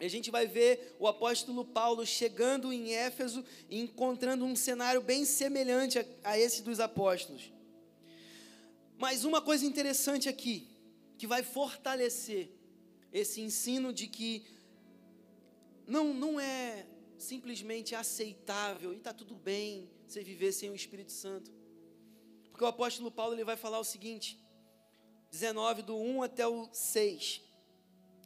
[0.00, 5.24] A gente vai ver o apóstolo Paulo chegando em Éfeso e encontrando um cenário bem
[5.24, 7.52] semelhante a, a esse dos apóstolos.
[8.96, 10.68] Mas uma coisa interessante aqui,
[11.16, 12.48] que vai fortalecer
[13.12, 14.44] esse ensino de que
[15.86, 21.50] não, não é simplesmente aceitável e está tudo bem você viver sem o Espírito Santo.
[22.50, 24.38] Porque o apóstolo Paulo ele vai falar o seguinte,
[25.30, 27.47] 19, do 1 até o 6.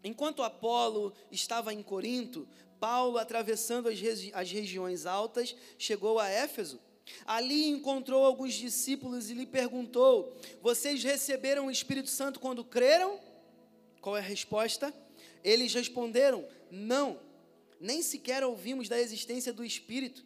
[0.05, 2.49] Enquanto Apolo estava em Corinto,
[2.81, 6.81] Paulo, atravessando as, regi as regiões altas, chegou a Éfeso.
[7.27, 13.21] Ali encontrou alguns discípulos e lhe perguntou: Vocês receberam o Espírito Santo quando creram?
[14.01, 14.93] Qual é a resposta?
[15.45, 17.19] Eles responderam: Não
[17.83, 20.25] nem sequer ouvimos da existência do Espírito,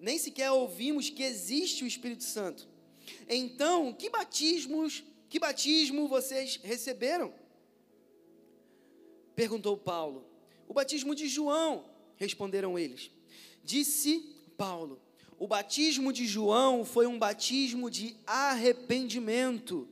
[0.00, 2.66] nem sequer ouvimos que existe o Espírito Santo.
[3.28, 7.32] Então, que batismos, que batismo vocês receberam?
[9.40, 10.26] Perguntou Paulo.
[10.68, 13.10] O batismo de João, responderam eles.
[13.64, 15.00] Disse Paulo:
[15.38, 19.88] O batismo de João foi um batismo de arrependimento.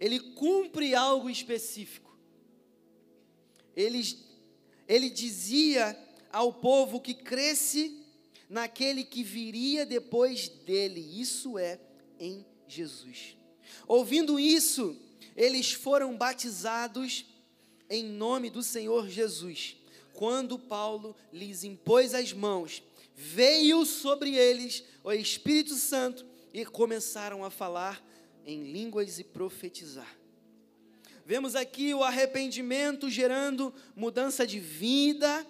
[0.00, 2.16] Ele cumpre algo específico.
[3.76, 4.16] Eles
[4.88, 5.94] ele dizia
[6.32, 8.02] ao povo que cresce
[8.48, 11.78] naquele que viria depois dele, isso é,
[12.18, 13.36] em Jesus.
[13.86, 14.98] Ouvindo isso,
[15.36, 17.26] eles foram batizados
[17.88, 19.76] em nome do Senhor Jesus.
[20.12, 22.82] Quando Paulo lhes impôs as mãos,
[23.14, 28.02] veio sobre eles o Espírito Santo e começaram a falar
[28.44, 30.16] em línguas e profetizar.
[31.24, 35.44] Vemos aqui o arrependimento gerando mudança de vida.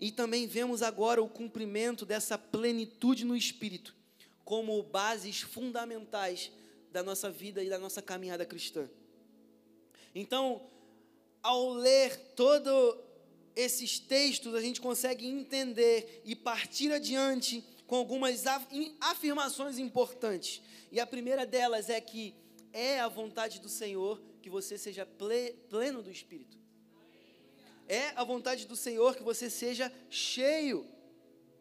[0.00, 3.96] E também vemos agora o cumprimento dessa plenitude no Espírito,
[4.44, 6.52] como bases fundamentais
[6.92, 8.88] da nossa vida e da nossa caminhada cristã.
[10.14, 10.62] Então,
[11.48, 12.98] ao ler todos
[13.56, 18.44] esses textos, a gente consegue entender e partir adiante com algumas
[19.00, 20.60] afirmações importantes.
[20.92, 22.34] E a primeira delas é que
[22.70, 26.58] é a vontade do Senhor que você seja pleno do Espírito.
[27.88, 30.86] É a vontade do Senhor que você seja cheio.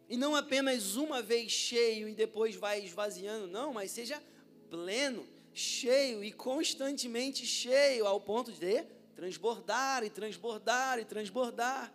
[0.09, 4.21] E não apenas uma vez cheio e depois vai esvaziando, não, mas seja
[4.69, 11.91] pleno, cheio e constantemente cheio, ao ponto de transbordar e transbordar e transbordar.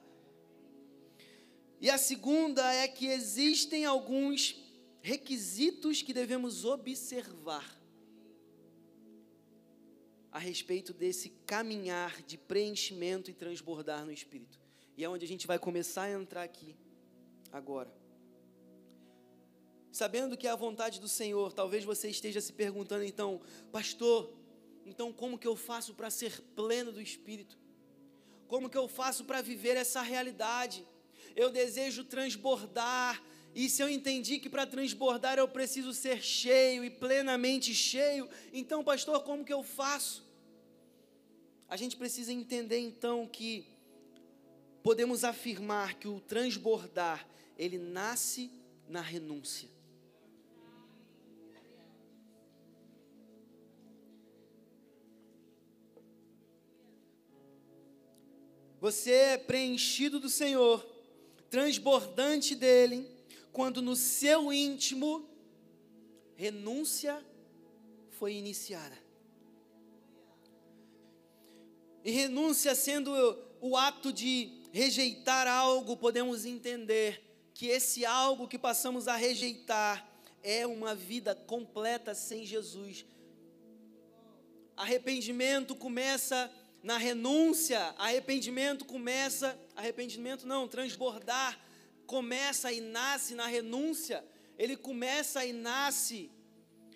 [1.81, 4.57] E a segunda é que existem alguns
[5.01, 7.81] requisitos que devemos observar
[10.33, 14.59] a respeito desse caminhar de preenchimento e transbordar no Espírito.
[14.97, 16.75] E é onde a gente vai começar a entrar aqui,
[17.53, 17.93] agora.
[19.93, 24.42] Sabendo que é a vontade do Senhor, talvez você esteja se perguntando então, pastor,
[24.85, 27.59] então como que eu faço para ser pleno do Espírito?
[28.49, 30.87] Como que eu faço para viver essa realidade?
[31.35, 33.23] Eu desejo transbordar,
[33.55, 38.83] e se eu entendi que para transbordar eu preciso ser cheio e plenamente cheio, então,
[38.83, 40.27] pastor, como que eu faço?
[41.69, 43.67] A gente precisa entender então que
[44.83, 47.27] podemos afirmar que o transbordar,
[47.57, 48.51] ele nasce
[48.89, 49.72] na renúncia.
[58.83, 60.85] Você é preenchido do Senhor,
[61.49, 63.09] transbordante dele,
[63.53, 65.25] quando no seu íntimo
[66.35, 67.25] renúncia
[68.11, 68.99] foi iniciada.
[72.05, 73.13] E renúncia sendo
[73.61, 77.23] o ato de rejeitar algo, podemos entender
[77.55, 80.13] que esse algo que passamos a rejeitar
[80.43, 83.07] é uma vida completa sem Jesus.
[84.77, 86.51] Arrependimento começa
[86.83, 91.59] na renúncia, arrependimento começa, arrependimento não, transbordar
[92.07, 94.23] começa e nasce na renúncia,
[94.59, 96.31] ele começa e nasce.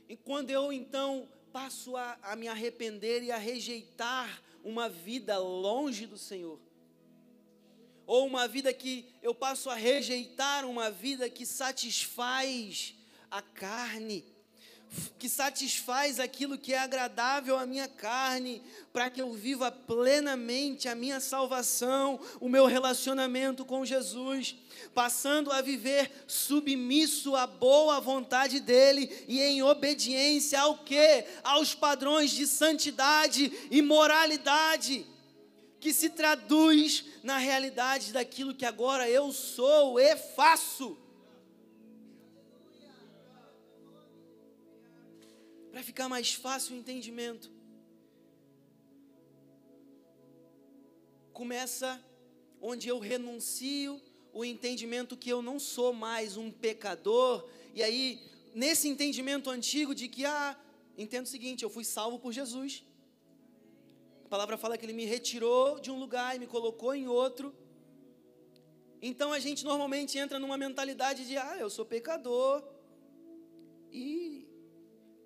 [0.09, 6.07] E quando eu então passo a, a me arrepender e a rejeitar uma vida longe
[6.07, 6.61] do Senhor,
[8.07, 12.95] ou uma vida que eu passo a rejeitar uma vida que satisfaz
[13.31, 14.23] a carne,
[15.19, 18.63] que satisfaz aquilo que é agradável à minha carne,
[18.93, 24.57] para que eu viva plenamente a minha salvação, o meu relacionamento com Jesus,
[24.95, 31.25] passando a viver submisso à boa vontade dele e em obediência ao que?
[31.43, 35.07] Aos padrões de santidade e moralidade,
[35.81, 41.06] que se traduz na realidade daquilo que agora eu sou e faço.
[45.77, 47.51] Para ficar mais fácil o entendimento.
[51.35, 52.03] Começa
[52.63, 54.01] onde eu renuncio
[54.33, 58.19] o entendimento que eu não sou mais um pecador, e aí,
[58.55, 60.59] nesse entendimento antigo de que, ah,
[60.97, 62.83] entendo o seguinte, eu fui salvo por Jesus.
[64.25, 67.55] A palavra fala que ele me retirou de um lugar e me colocou em outro.
[69.03, 72.65] Então a gente normalmente entra numa mentalidade de, ah, eu sou pecador.
[73.93, 74.46] E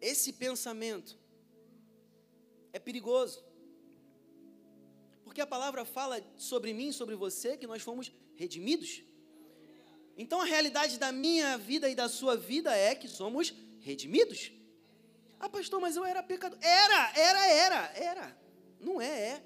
[0.00, 1.18] esse pensamento
[2.72, 3.44] é perigoso.
[5.24, 9.02] Porque a palavra fala sobre mim, sobre você, que nós fomos redimidos.
[10.16, 14.52] Então a realidade da minha vida e da sua vida é que somos redimidos.
[15.38, 16.58] Ah, pastor, mas eu era pecador.
[16.60, 18.40] Era, era, era, era.
[18.78, 19.44] Não é, é.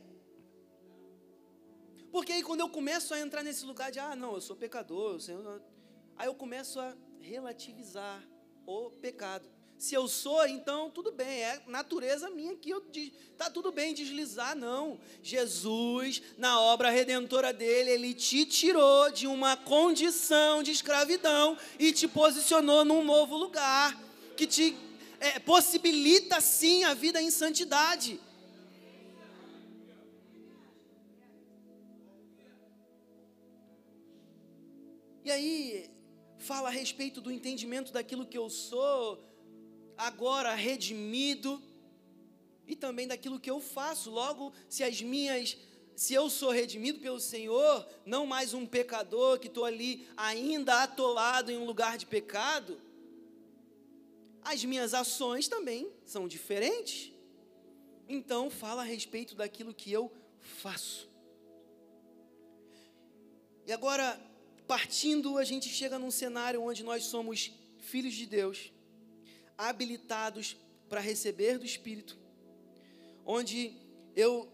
[2.11, 5.20] Porque aí quando eu começo a entrar nesse lugar de, ah, não, eu sou pecador,
[5.28, 5.62] eu
[6.16, 8.26] aí eu começo a relativizar
[8.66, 9.53] o pecado.
[9.85, 12.82] Se eu sou, então tudo bem, é natureza minha que eu
[13.37, 14.99] tá tudo bem deslizar, não.
[15.22, 22.09] Jesus, na obra redentora dele, ele te tirou de uma condição de escravidão e te
[22.09, 23.95] posicionou num novo lugar
[24.35, 24.74] que te
[25.20, 28.18] é, possibilita sim a vida em santidade.
[35.22, 35.91] E aí,
[36.39, 39.22] fala a respeito do entendimento daquilo que eu sou,
[39.97, 41.62] agora redimido
[42.66, 44.11] e também daquilo que eu faço.
[44.11, 45.57] Logo, se as minhas,
[45.95, 51.51] se eu sou redimido pelo Senhor, não mais um pecador que estou ali ainda atolado
[51.51, 52.80] em um lugar de pecado,
[54.42, 57.12] as minhas ações também são diferentes.
[58.07, 61.09] Então, fala a respeito daquilo que eu faço.
[63.66, 64.20] E agora,
[64.66, 68.74] partindo, a gente chega num cenário onde nós somos filhos de Deus
[69.57, 70.57] habilitados
[70.88, 72.18] para receber do Espírito,
[73.24, 73.72] onde
[74.14, 74.48] eu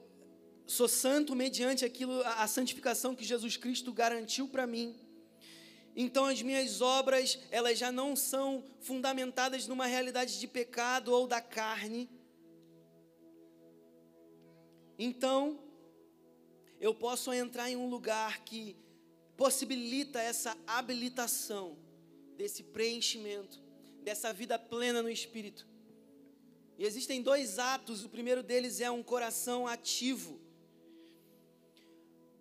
[0.67, 4.97] sou santo mediante aquilo, a santificação que Jesus Cristo garantiu para mim.
[5.97, 11.41] Então as minhas obras, elas já não são fundamentadas numa realidade de pecado ou da
[11.41, 12.09] carne.
[14.99, 15.59] Então,
[16.79, 18.77] eu posso entrar em um lugar que
[19.37, 21.77] possibilita essa habilitação
[22.37, 23.70] desse preenchimento
[24.03, 25.67] dessa vida plena no Espírito.
[26.79, 30.41] E existem dois atos, o primeiro deles é um coração ativo.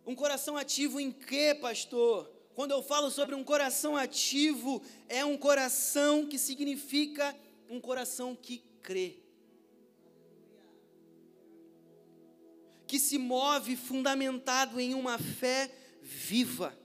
[0.05, 2.32] Um coração ativo em quê, pastor?
[2.55, 7.36] Quando eu falo sobre um coração ativo, é um coração que significa
[7.70, 9.18] um coração que crê.
[12.88, 16.78] Que se move fundamentado em uma fé viva.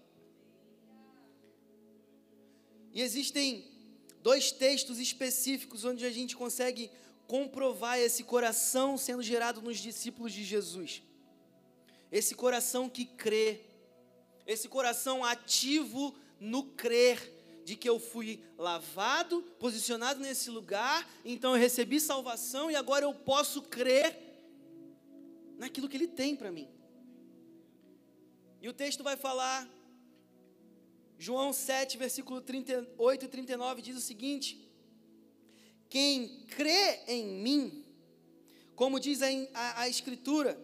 [2.93, 3.74] E existem
[4.25, 6.91] dois textos específicos onde a gente consegue
[7.27, 11.03] comprovar esse coração sendo gerado nos discípulos de Jesus.
[12.11, 13.61] Esse coração que crê,
[14.47, 17.19] esse coração ativo no crer
[17.67, 23.13] de que eu fui lavado, posicionado nesse lugar, então eu recebi salvação e agora eu
[23.13, 24.19] posso crer
[25.59, 26.67] naquilo que Ele tem para mim.
[28.63, 29.69] E o texto vai falar,
[31.19, 34.61] João 7, versículo 38 e 39 diz o seguinte:
[35.89, 37.85] Quem crê em mim,
[38.75, 40.59] como diz a, a, a Escritura,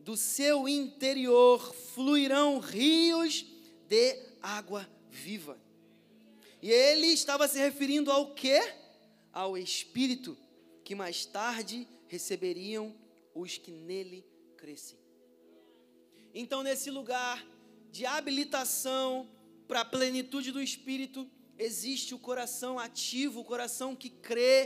[0.00, 3.46] do seu interior fluirão rios
[3.88, 5.58] de água viva.
[6.60, 8.60] E ele estava se referindo ao quê?
[9.32, 10.36] Ao Espírito,
[10.84, 12.94] que mais tarde receberiam
[13.34, 14.24] os que nele
[14.56, 14.98] crescem.
[16.34, 17.44] Então, nesse lugar
[17.96, 19.08] de habilitação
[19.68, 24.56] para a plenitude do Espírito, existe o coração ativo, o coração que crê,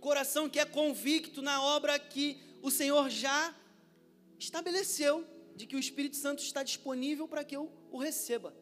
[0.00, 2.26] coração que é convicto na obra que
[2.62, 3.52] o Senhor já
[4.38, 5.26] estabeleceu,
[5.56, 8.54] de que o Espírito Santo está disponível para que eu o receba.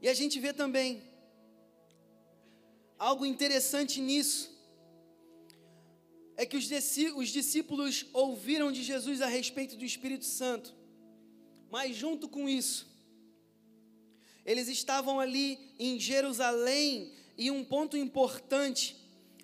[0.00, 1.00] E a gente vê também
[2.98, 4.50] algo interessante nisso.
[6.36, 10.81] É que os discípulos ouviram de Jesus a respeito do Espírito Santo,
[11.72, 12.86] mas junto com isso,
[14.44, 18.94] eles estavam ali em Jerusalém, e um ponto importante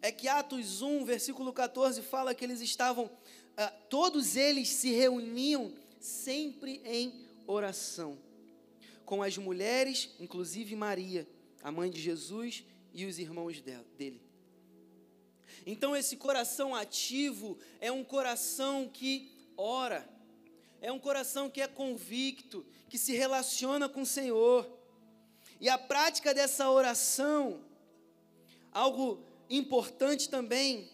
[0.02, 3.10] é que Atos 1, versículo 14, fala que eles estavam,
[3.56, 8.18] ah, todos eles se reuniam sempre em oração
[9.06, 11.26] com as mulheres, inclusive Maria,
[11.62, 12.62] a mãe de Jesus
[12.92, 13.58] e os irmãos
[13.96, 14.20] dele.
[15.64, 20.06] Então, esse coração ativo é um coração que ora,
[20.80, 24.68] é um coração que é convicto, que se relaciona com o Senhor.
[25.60, 27.60] E a prática dessa oração,
[28.72, 30.88] algo importante também,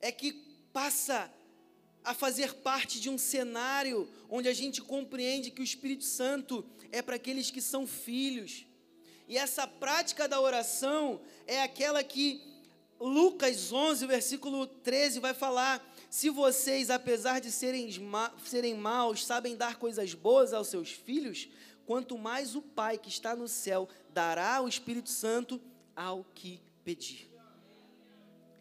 [0.00, 0.32] é que
[0.72, 1.32] passa
[2.02, 7.00] a fazer parte de um cenário onde a gente compreende que o Espírito Santo é
[7.00, 8.66] para aqueles que são filhos.
[9.26, 12.42] E essa prática da oração é aquela que
[13.00, 15.82] Lucas 11, versículo 13 vai falar:
[16.14, 17.88] se vocês, apesar de serem,
[18.44, 21.48] serem maus, sabem dar coisas boas aos seus filhos,
[21.84, 25.60] quanto mais o Pai que está no céu dará o Espírito Santo
[25.96, 27.28] ao que pedir.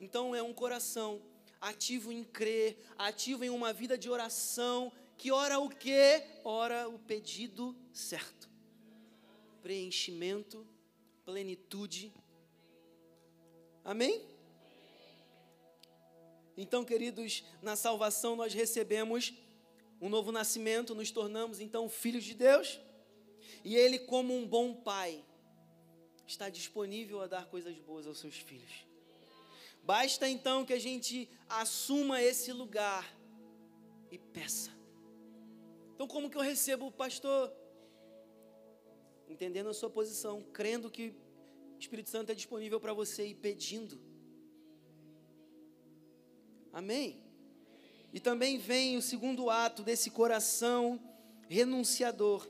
[0.01, 1.21] Então é um coração
[1.61, 6.23] ativo em crer, ativo em uma vida de oração, que ora o quê?
[6.43, 8.49] Ora o pedido certo.
[9.61, 10.65] Preenchimento,
[11.23, 12.11] plenitude.
[13.85, 14.32] Amém?
[16.55, 19.33] Então, queridos, na salvação nós recebemos
[19.99, 22.79] um novo nascimento, nos tornamos então filhos de Deus.
[23.63, 25.23] E Ele, como um bom pai,
[26.27, 28.85] está disponível a dar coisas boas aos seus filhos.
[29.83, 33.13] Basta então que a gente assuma esse lugar
[34.11, 34.71] e peça.
[35.93, 37.53] Então, como que eu recebo o pastor?
[39.27, 41.15] Entendendo a sua posição, crendo que
[41.75, 43.99] o Espírito Santo é disponível para você e pedindo.
[46.73, 47.21] Amém?
[48.11, 50.99] E também vem o segundo ato desse coração
[51.47, 52.47] renunciador,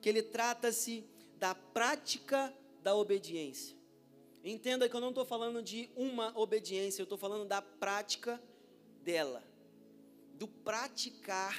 [0.00, 1.04] que ele trata-se
[1.36, 2.52] da prática
[2.82, 3.76] da obediência.
[4.42, 8.42] Entenda que eu não estou falando de uma obediência, eu estou falando da prática
[9.02, 9.44] dela,
[10.34, 11.56] do praticar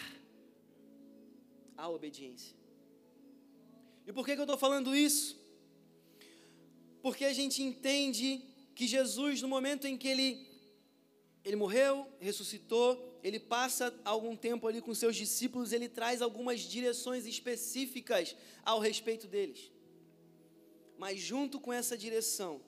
[1.78, 2.58] a obediência.
[4.08, 5.40] E por que, que eu estou falando isso?
[7.02, 8.42] Porque a gente entende
[8.74, 10.49] que Jesus, no momento em que ele,
[11.44, 17.26] ele morreu, ressuscitou, ele passa algum tempo ali com seus discípulos, ele traz algumas direções
[17.26, 19.72] específicas ao respeito deles.
[20.98, 22.62] Mas junto com essa direção,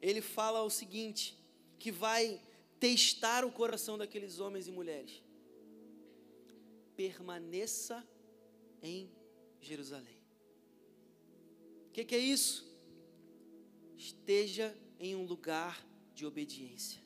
[0.00, 1.36] ele fala o seguinte:
[1.78, 2.40] que vai
[2.78, 5.22] testar o coração daqueles homens e mulheres.
[6.96, 8.06] Permaneça
[8.82, 9.10] em
[9.60, 10.18] Jerusalém.
[11.88, 12.66] O que, que é isso?
[13.96, 15.84] Esteja em um lugar
[16.14, 17.02] de obediência.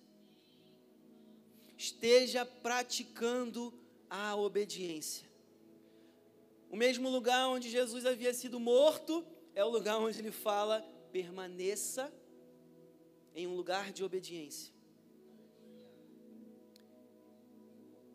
[1.84, 3.62] Esteja praticando
[4.08, 5.28] a obediência.
[6.70, 9.22] O mesmo lugar onde Jesus havia sido morto
[9.54, 10.80] é o lugar onde ele fala:
[11.12, 12.10] permaneça
[13.34, 14.72] em um lugar de obediência.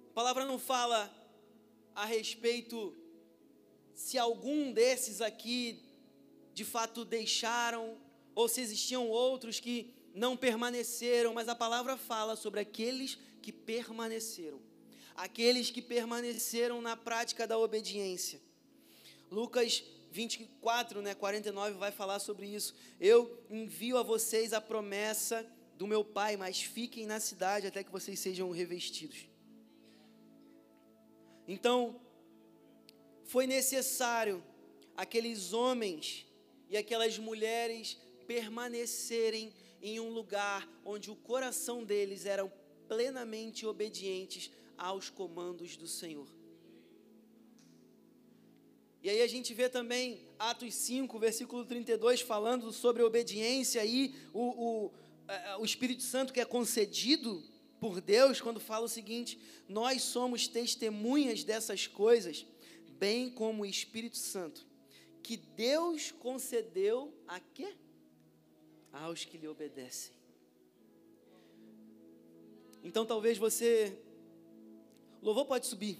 [0.09, 0.99] A palavra não fala
[1.93, 2.97] a respeito
[3.93, 5.79] se algum desses aqui
[6.55, 7.99] de fato deixaram,
[8.33, 14.61] ou se existiam outros que não permaneceram, mas a palavra fala sobre aqueles que permaneceram,
[15.15, 18.39] aqueles que permaneceram na prática da obediência.
[19.31, 22.73] Lucas 24, né, 49 vai falar sobre isso.
[22.99, 27.91] Eu envio a vocês a promessa do meu Pai, mas fiquem na cidade até que
[27.91, 29.29] vocês sejam revestidos.
[31.47, 31.99] Então,
[33.23, 34.43] foi necessário
[34.95, 36.25] aqueles homens
[36.69, 42.51] e aquelas mulheres permanecerem em um lugar onde o coração deles eram
[42.89, 46.27] plenamente obedientes aos comandos do Senhor.
[49.01, 54.41] E aí a gente vê também Atos 5, versículo 32, falando sobre obediência e o,
[54.41, 54.91] o,
[55.59, 57.41] o Espírito Santo que é concedido
[57.79, 62.45] por Deus, quando fala o seguinte: Nós somos testemunhas dessas coisas,
[62.97, 64.67] bem como o Espírito Santo,
[65.23, 67.73] que Deus concedeu a quê?
[68.91, 70.18] Aos que lhe obedecem.
[72.83, 73.97] Então talvez você.
[75.21, 75.99] Louvor pode subir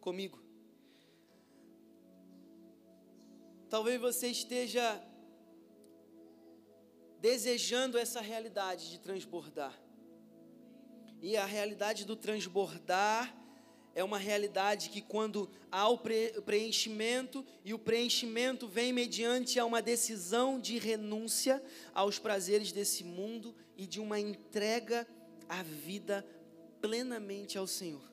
[0.00, 0.42] comigo.
[3.68, 5.02] Talvez você esteja
[7.20, 9.80] desejando essa realidade de transbordar.
[11.20, 13.32] E a realidade do transbordar
[13.94, 15.98] é uma realidade que quando há o
[16.44, 21.62] preenchimento e o preenchimento vem mediante a uma decisão de renúncia
[21.94, 25.06] aos prazeres desse mundo e de uma entrega
[25.52, 26.26] à vida
[26.80, 28.10] plenamente ao Senhor.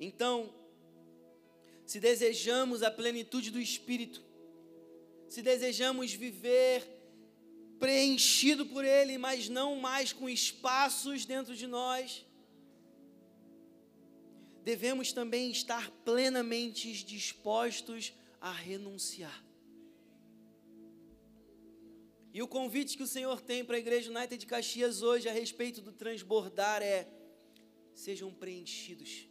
[0.00, 0.52] Então,
[1.86, 4.20] se desejamos a plenitude do Espírito,
[5.28, 6.84] se desejamos viver
[7.78, 12.26] preenchido por Ele, mas não mais com espaços dentro de nós,
[14.64, 19.49] devemos também estar plenamente dispostos a renunciar.
[22.32, 25.32] E o convite que o Senhor tem para a Igreja United de Caxias hoje a
[25.32, 27.08] respeito do transbordar é:
[27.94, 29.30] sejam preenchidos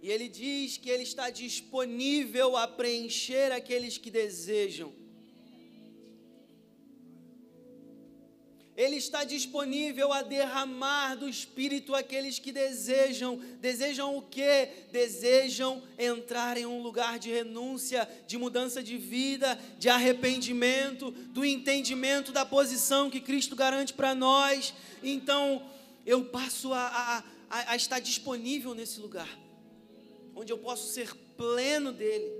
[0.00, 4.94] E ele diz que ele está disponível a preencher aqueles que desejam.
[8.78, 13.36] Ele está disponível a derramar do Espírito aqueles que desejam.
[13.60, 14.68] Desejam o quê?
[14.92, 22.30] Desejam entrar em um lugar de renúncia, de mudança de vida, de arrependimento, do entendimento
[22.30, 24.72] da posição que Cristo garante para nós.
[25.02, 25.68] Então,
[26.06, 29.28] eu passo a, a, a estar disponível nesse lugar
[30.38, 32.32] onde eu posso ser pleno dele,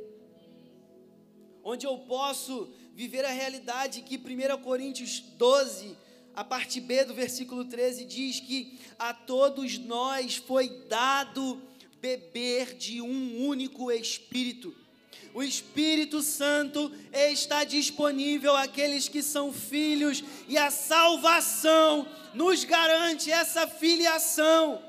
[1.65, 5.97] onde eu posso viver a realidade que 1 Coríntios 12,
[6.39, 11.61] a parte B do versículo 13 diz que a todos nós foi dado
[12.01, 14.73] beber de um único Espírito.
[15.35, 23.67] O Espírito Santo está disponível àqueles que são filhos, e a salvação nos garante essa
[23.67, 24.81] filiação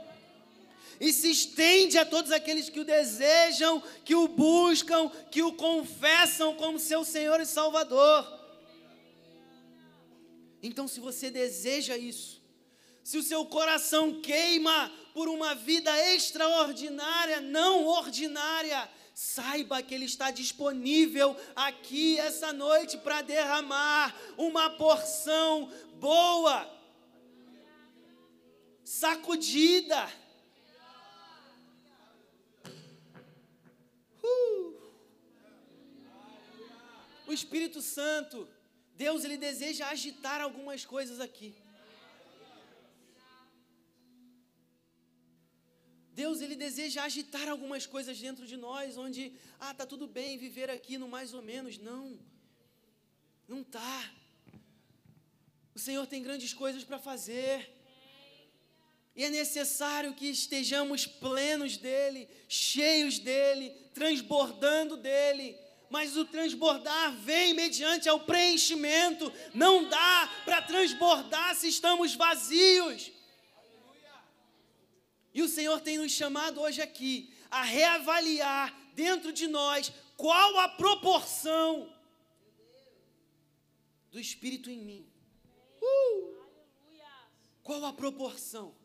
[0.99, 6.53] e se estende a todos aqueles que o desejam, que o buscam, que o confessam
[6.53, 8.38] como seu Senhor e Salvador.
[10.62, 12.41] Então, se você deseja isso,
[13.03, 20.32] se o seu coração queima por uma vida extraordinária, não ordinária, saiba que Ele está
[20.32, 26.70] disponível aqui essa noite para derramar uma porção boa,
[28.84, 30.10] sacudida.
[37.28, 38.47] O Espírito Santo,
[39.03, 41.49] Deus ele deseja agitar algumas coisas aqui.
[46.21, 49.21] Deus ele deseja agitar algumas coisas dentro de nós, onde
[49.57, 51.77] ah, tá tudo bem viver aqui no mais ou menos.
[51.77, 52.19] Não.
[53.47, 53.99] Não tá.
[55.73, 57.73] O Senhor tem grandes coisas para fazer.
[59.15, 65.57] E é necessário que estejamos plenos dele, cheios dele, transbordando dele
[65.89, 69.31] mas o transbordar vem mediante ao preenchimento.
[69.53, 73.11] Não dá para transbordar se estamos vazios.
[75.33, 80.69] E o Senhor tem nos chamado hoje aqui a reavaliar dentro de nós qual a
[80.69, 81.91] proporção
[84.11, 85.07] do Espírito em mim.
[85.81, 86.35] Uh!
[87.63, 88.75] Qual a proporção?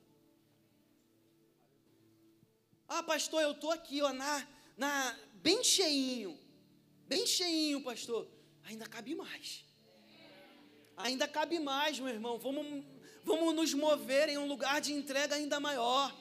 [2.87, 4.47] Ah, pastor, eu estou aqui, ó, na,
[4.77, 6.39] na, bem cheinho
[7.07, 8.27] bem cheinho, pastor.
[8.65, 9.65] Ainda cabe mais.
[10.97, 12.39] Ainda cabe mais, meu irmão.
[12.39, 12.85] Vamos,
[13.25, 16.15] vamos nos mover em um lugar de entrega ainda maior.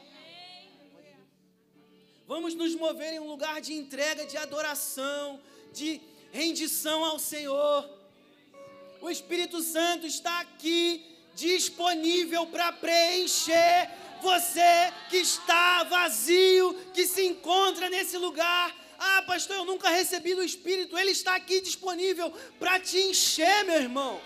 [2.26, 5.42] Vamos nos mover em um lugar de entrega, de adoração,
[5.74, 7.90] de rendição ao Senhor.
[9.02, 11.06] O Espírito Santo está aqui
[11.36, 13.90] disponível para preencher
[14.22, 18.74] você que está vazio, que se encontra nesse lugar.
[19.06, 20.98] Ah, pastor, eu nunca recebi do Espírito.
[20.98, 24.22] Ele está aqui disponível para te encher, meu irmão.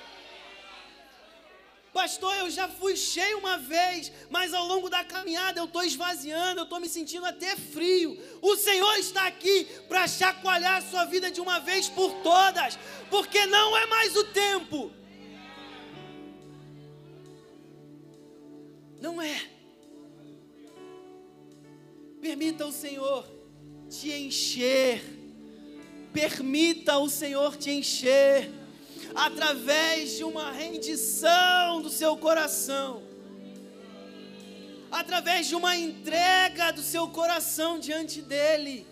[1.92, 6.60] Pastor, eu já fui cheio uma vez, mas ao longo da caminhada eu estou esvaziando,
[6.60, 8.16] eu estou me sentindo até frio.
[8.40, 12.78] O Senhor está aqui para chacoalhar a sua vida de uma vez por todas,
[13.10, 14.92] porque não é mais o tempo.
[19.02, 19.42] Não é.
[22.22, 23.37] Permita o Senhor
[23.90, 25.02] te encher.
[26.14, 28.50] Permita o Senhor te encher
[29.16, 33.02] através de uma rendição do seu coração,
[34.92, 38.86] através de uma entrega do seu coração diante dEle,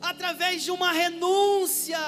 [0.00, 1.98] através de uma renúncia.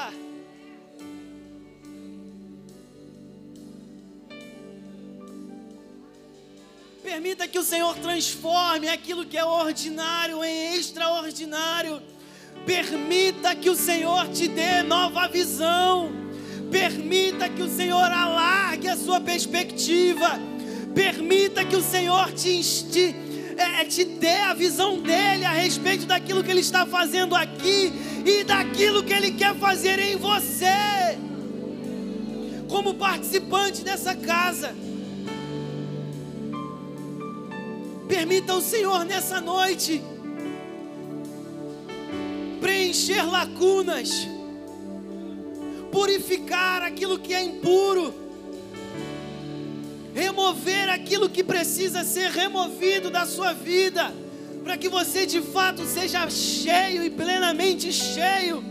[7.11, 12.03] Permita que o Senhor transforme aquilo que é ordinário em extraordinário.
[12.67, 16.29] Permita que o Senhor te dê nova visão
[16.71, 20.39] Permita que o Senhor alargue a sua perspectiva.
[20.95, 23.17] Permita que o Senhor te, te,
[23.57, 27.93] é, te dê a visão dele a respeito daquilo que ele está fazendo aqui
[28.25, 31.17] e daquilo que ele quer fazer em você.
[32.69, 34.75] Como participante dessa casa.
[38.09, 40.03] Permita o Senhor nessa noite
[42.61, 44.27] preencher lacunas
[45.91, 48.15] purificar aquilo que é impuro,
[50.15, 54.13] remover aquilo que precisa ser removido da sua vida,
[54.63, 58.63] para que você de fato seja cheio e plenamente cheio.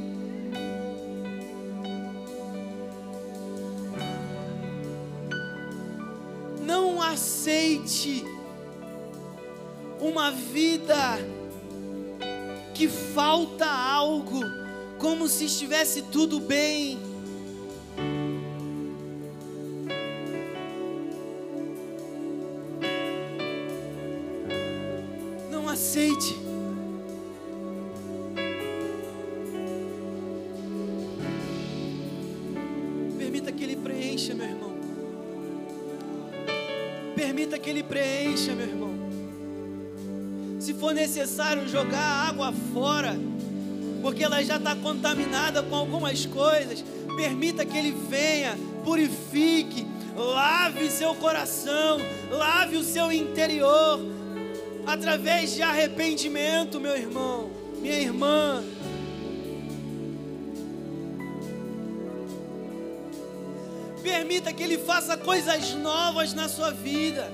[6.61, 8.25] Não aceite
[9.99, 11.17] uma vida
[12.73, 14.41] que falta algo,
[14.99, 16.99] como se estivesse tudo bem.
[41.17, 43.17] Necessário jogar a água fora,
[44.03, 46.83] porque ela já está contaminada com algumas coisas,
[47.15, 51.97] permita que Ele venha, purifique, lave seu coração,
[52.29, 53.99] lave o seu interior
[54.85, 57.49] através de arrependimento, meu irmão,
[57.81, 58.63] minha irmã.
[64.03, 67.27] Permita que Ele faça coisas novas na sua vida.